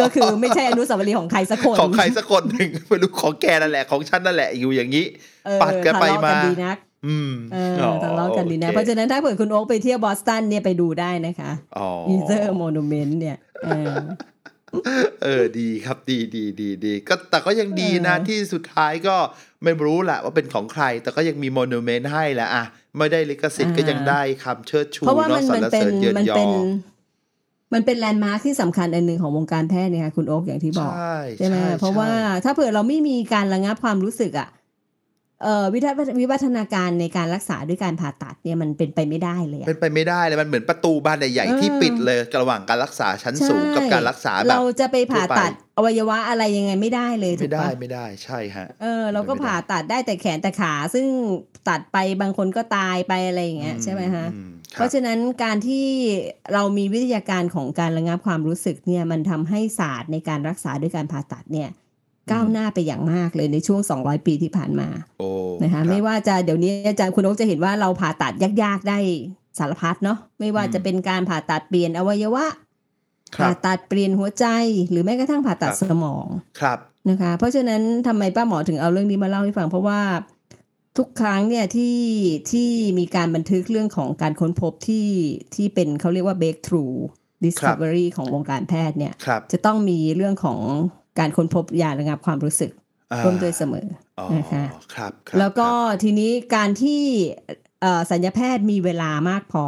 [0.00, 5.04] ก็คือไม่ใช่อนุสาวรีย์ของใครสักคนของใครสักคนหนึ่งไม่รู้ของแกนั่นแหละของฉันนั่นแหละอยู่อย่างนี้
[5.46, 7.74] เออปัดกันไปมาทะเลาะกันดีนักอืมเออ
[8.04, 13.94] ทะเลาะกันดีนะโอเคเพราะฉะนั้นถ้าเผื่อคุณโอ๊คไปเที่ยวบอสตันเนี่ยไปดูได้นะคะอ๋อ Ether Monument เนี่ย เออ
[15.22, 19.16] เออดีครับดีดีดีดีก็แต่ก็ยังดีนะเออที่สุดท้ายก็
[19.62, 22.64] ไม่รู้แหละว่าเป็นของใคร แต่ก็ยังมี monument ให้แหละอะ
[22.98, 26.50] ไม่ได้ลิขสิทธิ์ก็ยังได้คำเชิดชูเพราะว่าเนมัอะนสรมันรเป็เสนริญเยินมันยอเป็น
[27.72, 34.63] มันเป็นแลนด์มาร์คที่สำคัญอันหนึ่งของวงการแพทย์เนี่ยค่ะคุณโอ๊คอย่างที่บอกใช่ใช่ไหมใช่เพราะว่าใช่ถ้าเผื่อเราไม่มีการระงับความรู้สึกอะเอ่อ
[35.74, 51.06] วิทยวิวัฒนาการในการรักษาด้วยการผ่าตัดเนี่ยมันเป็นไปไม่ได้เลยอะเป็นไปไม่ได้เลยมันเหมือนประตูบานใหญ่เออๆที่ปิดเลยระหว่างการรักษาชั้นสูงกับการรักษาแบบเราจะไปผ่าตัดทั่วไปอวัยวะอะไรยังไงไม่ได้เลยถูไม่กได้ปะไม่ได้ใช่ฮะเออเราก็ไม่ได้ผ่าตัดได้แต่แขนแต่ขา ซึ่ง
[51.68, 55.86] ตัดไปบางคนก็ตายไปอะไรอย่างเงี้ยใช่ไหมฮะอืมคเพรับราะฉะนั้นการที่
[56.52, 61.70] เรามีวิทยาการของการระงับความรู้สึกเนี่ยมันทำให้ศาสตร์ในการรักษาด้วยการผ่าตัดเนี่ย
[62.32, 64.88] ก้าวหน้าไปอย่างมากเลยในช่วง 200 ปีที่ผ่านมา
[65.20, 65.28] โอ้
[65.62, 68.32] นะคะรับไม่ว่าจะเดี๋ยวนี้อาจารย์คุณโอ๊คจะเห็นว่าเราผ่าตัด
[68.62, 68.98] ยากๆได้
[69.58, 72.46] สารพัดเนาะไม่ว่าอืมจะเป็นการผ่าตัดเปลี่ยนอวัยวะ
[73.36, 74.46] ครัผ่าบตัดเปลี่ยนหัวใจ
[74.90, 76.26] หรือแม้กระทั่งผ่าตัดครับสมอง
[76.60, 76.78] ครับ
[77.10, 80.00] นะคะ เพราะฉะนั้นทำไมป้าหมอถึงเอาเรื่องนี้มาเล่าให้ฟังเพราะว่า
[80.98, 81.98] ทุกครั้งเนี่ยที่
[82.50, 85.08] ที่มีการบันทึกเรื่องของการค้นพบที่
[85.54, 86.96] ที่เป็นเขาเรียกว่า breakthrough
[87.44, 90.60] discovery ของวงการแพทย์เนี่ยครับจะต้องมีเรื่องของ
[91.18, 92.70] การค้นพบยาระงับความรู้สึก
[93.12, 93.86] อ่าร่วมด้วยเสมอ
[94.18, 97.00] อ๋อนะคะครับครับ แล้วก็ครับทีนี้การที่
[97.80, 99.64] เอ่อสัญญาแพทย์มีเวลามากพอ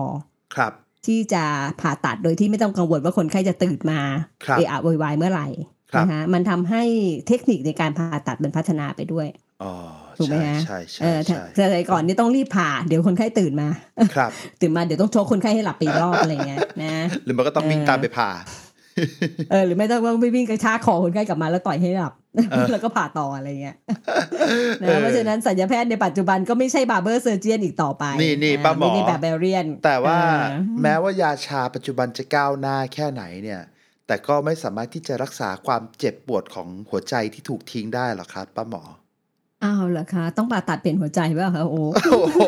[0.55, 0.73] ครับ
[1.07, 1.45] ที่จะ
[1.81, 4.01] ผ่าตัดโดยที่ไม่ต้องกังวลว่าคนไข้จะตื่นมา
[4.45, 5.49] ครับเอะอะโวยวายเมื่อไหร่
[5.93, 6.83] ครับนะคะมันทำให้
[7.29, 9.29] เทคนิคในการผ่าตัดมันพัฒนาไปด้วย
[9.63, 9.73] อ๋อ
[10.19, 13.69] ถูกไหมใช่ฮะใช่ใช่เออใช่แต่แต่ก่อนนี่ต้องรีบผ่าเดี๋ยวคนไข้ตื่นมา
[14.15, 14.31] ครับ
[14.61, 18.31] ตื่นมาเดี๋ยวต้องโชว์คนไข้ให้หลับไปอีกรอบอะไรเงี้ยนะหรือมันก็ต้องวิ่งเออตามไปผ่า
[19.51, 22.13] เออหรือไม่ต้องต้องไปวิ่งกระชากคอคนไข้กลับมาแล้วต่อยให้หลับ
[22.51, 23.77] เออแล้วก็ผ่าต่ออะไรเงี้ย
[24.81, 33.61] เอนะอเพราะฉะนั้นสัญญาแพทย์ในปัจจุบันก็ไม่ใช่บาร์เบอร์เซอร์เจียนอีกต่อไป นี่นี่ป้าหมอไม่ได้แบบเบเรียน แต่ว่าเออแม้ว่ายาชาปัจจุบันจะก้าวหน้าแค่ไหนเนี่ย
[34.07, 38.83] แต่ก็ไม่สามารถที่จะรักษาความเจ็บปวดของหัวใจที่ถูกทิ้งได้หรอกครับป้าหมอ
[39.65, 42.41] อ้าวเหรอคะ ต้องผ่าตัดเปลี่ยนหัวใจเปล่าคะโอ้โอ้โห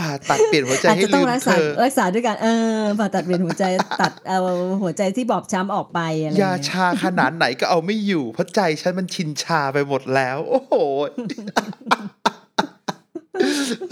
[0.00, 3.64] ผ่าตัดเปลี่ยนหัวใจอาจให้จะต้ลืองมรักเธษาอรักษาด้วยกันเออผ่าตัดเปลี่ยนหัวใจ
[4.00, 4.38] ตัดเอา
[4.82, 10.74] หัวใจที่บอบช้ำออกไปอะไรยาเงี้ยชาขนาดไหนก็เอาไม่อยู่เพราะใจฉันมันชินชาไปหมดแล้ว โอ้โห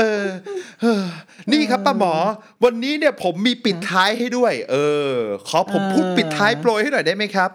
[0.01, 0.27] เออ
[0.83, 1.05] เออ
[1.53, 2.15] นี่ครับป้าหมอ
[2.65, 4.77] วันนี้เนี่ยผมมีปิดท้ายให้ด้วย เอ
[5.11, 5.15] อ
[5.49, 7.51] ขอผมพูดปิดท้ายโปรยให้หน่อยได้ไหมครับ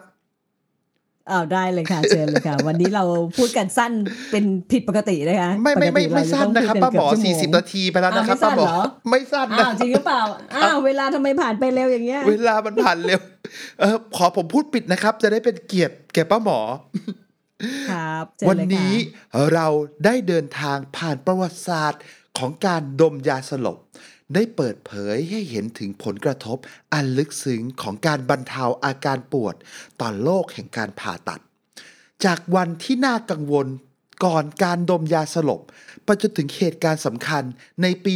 [1.32, 3.04] อ้าวได้เลยค่ะเชิญเลยค่ะ วันนี้เรา
[3.38, 3.92] พูดกันสั้น
[4.32, 8.72] เป็นผิดปกตินะคะไม่ไม่ไม่ปกติไม่เาจสั้นต้องนะครับพูป้าดหมอกัเกืบชั่วโง40นาทีไปแล้วนะครับอ้าวป้าหมอ
[9.10, 10.22] ไม่สั้นเหรอไม่สั้นอ้านะวจริงหรือเปล่า
[10.56, 13.20] อ้าวเวลาทำไมผ่านไปเร็วอย่างเงี้ยเวลามันผ่านเร็ว
[13.80, 16.60] เออขอผมพูดปิดนะครับ จะได้เป็นเกียรติแก่ป้าหมอ
[17.92, 18.94] ครับเชิญวันเลยค่ะนี้
[19.54, 19.68] เรา
[20.06, 22.02] ได้เดินทางผ่านประวัติศาสตร์
[22.38, 23.78] ของการดมยาสลบ
[24.34, 26.58] ได้เปิดเผยให้เห็นถึงผลกระทบ
[26.94, 29.56] อันลึกซึ้งของการบรรเทาอาการปวด
[30.02, 31.42] ต่อโลกแห่งการผ่าตัด
[32.26, 33.68] จากวันที่น่ากังวล
[34.26, 35.62] ก่อนการดมยาสลบ
[36.04, 37.44] ไปจนถึงเหตุการณ์สำคัญ
[37.82, 38.14] ในปี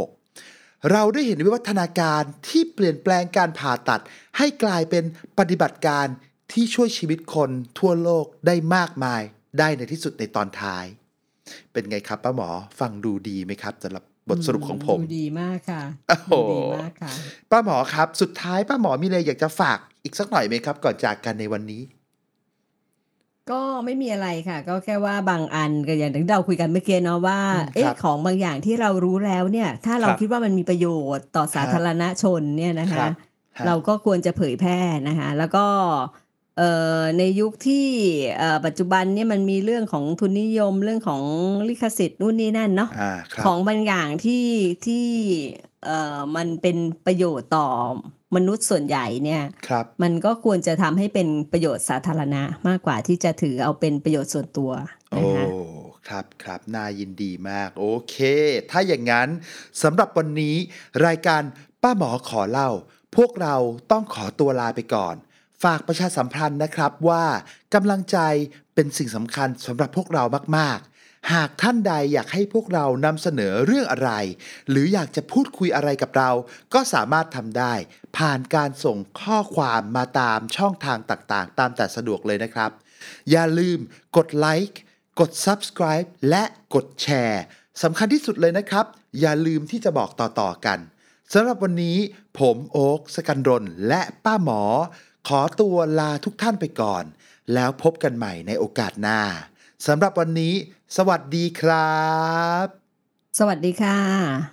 [0.00, 4.02] 1846 เราได้เห็นวิวัฒนาการที่เปลี่ยนแปลงการผ่าตัด
[4.38, 5.04] ให้กลายเป็น
[5.38, 6.06] ปฏิบัติการ
[6.52, 9.22] ที่ช่วยชีวิตคนทั่วโลกได้มากมาย
[9.58, 10.84] ได้ในที่สุดในตอนท้าย
[11.72, 12.48] เป็นไงครับป้าหมอ
[12.80, 17.12] ฟังดูดีไหมครับสำหรับ บทสรุปของผมดูดีมากค่ะโอ้โหดูดีมากค่ะ
[17.50, 21.82] ป้าหมอครับ สุดท้ายป้าหมอมีอะไรอยากจะฝากอีกสักหน่อยไหมครับ ก่อนจากกันในวันนี้
[23.50, 33.10] ก็ไม่มีอะไรค่ะ ก็แค่ว่าบางอันก็อย่างที่เราคุยกันเมื่อกี้เนาะว่าอืมเอ๊ะครับของบางอย่างที่เรารู้แล้วเนี่ย ถ้าเราครับคิดว่ามันมีประโยชน์ต่อสาธารณชนเนี่ยนะครัคะบ
[33.58, 35.66] ฮะเราก็ควรจะเผยแพร่นะคะ แล้วก็
[36.58, 37.86] เอ่อในยุคที่
[38.38, 41.22] เอ่อปัจจุบันเนี่ยมันมีเรื่องของทุนนิยมเรื่องของ
[41.68, 44.44] ลิขสิทธิ์นู่นนี่นั่นเนาะอ่าครับของบางอย่างที่
[44.86, 45.06] ที่
[45.84, 46.76] เอ่อมันเป็น
[47.06, 47.66] ประโยชน์ต่อ
[48.36, 54.70] มนุษย์ส่วนใหญ่เนี่ย ครับมันก็ควรจะทำให้เป็นประโยชน์สาธารณะมากกว่าที่จะถือเอาเป็นประโยชน์ส่วนตัว
[55.10, 55.46] โอ้นะคะ
[56.08, 58.16] ครับครับน่ายินดีมาก โอเค
[58.70, 59.28] ถ้าอย่างนั้น
[59.82, 60.56] สำหรับวันนี้
[61.06, 61.42] รายการ
[61.82, 62.70] ป้าหมอขอเล่า
[63.16, 63.56] พวกเรา
[63.90, 65.14] ต้องขอตัวลาไปก่อน
[65.62, 67.24] ฝากประชาสัมพันธ์นะครับว่า
[67.74, 68.18] กำลังใจ
[68.74, 70.24] เป็นสิ่งสำคัญสำหรับพวกเรา
[70.58, 74.10] มาก ๆ หากท่านใดอยากให้พวกเรานำเสนอเรื่องอะไร
[74.70, 76.30] หรืออยากจะพูดคุยอะไรกับเรา
[76.74, 77.74] ก็สามารถทำได้
[78.16, 82.70] ผ่านการส่งข้อความมาตามช่องทางต่างๆ ตามแต่สะดวกเลยนะครับ
[83.30, 83.78] อย่าลืม
[84.16, 84.80] กดไลค์
[85.20, 86.42] กด subscribe และ
[86.74, 87.42] กดแชร์
[87.82, 88.86] สำคัญที่สุดเลยนะครับ
[89.20, 90.78] อย่าลืมที่จะบอกต่อๆกัน
[91.32, 91.96] สำหรับวันนี้
[92.38, 94.62] ผมโอ๊คสกันรนและป้าหมอ
[95.28, 97.04] ขอตัวลาทุกท่านไปก่อน
[97.54, 99.20] แล้วพบกันใหม่ในโอกาสหน้า
[99.86, 100.54] สำหรับวันนี้
[100.96, 102.00] สวัสดีครั
[102.64, 102.66] บ
[103.38, 104.52] สวัสดีค่ะ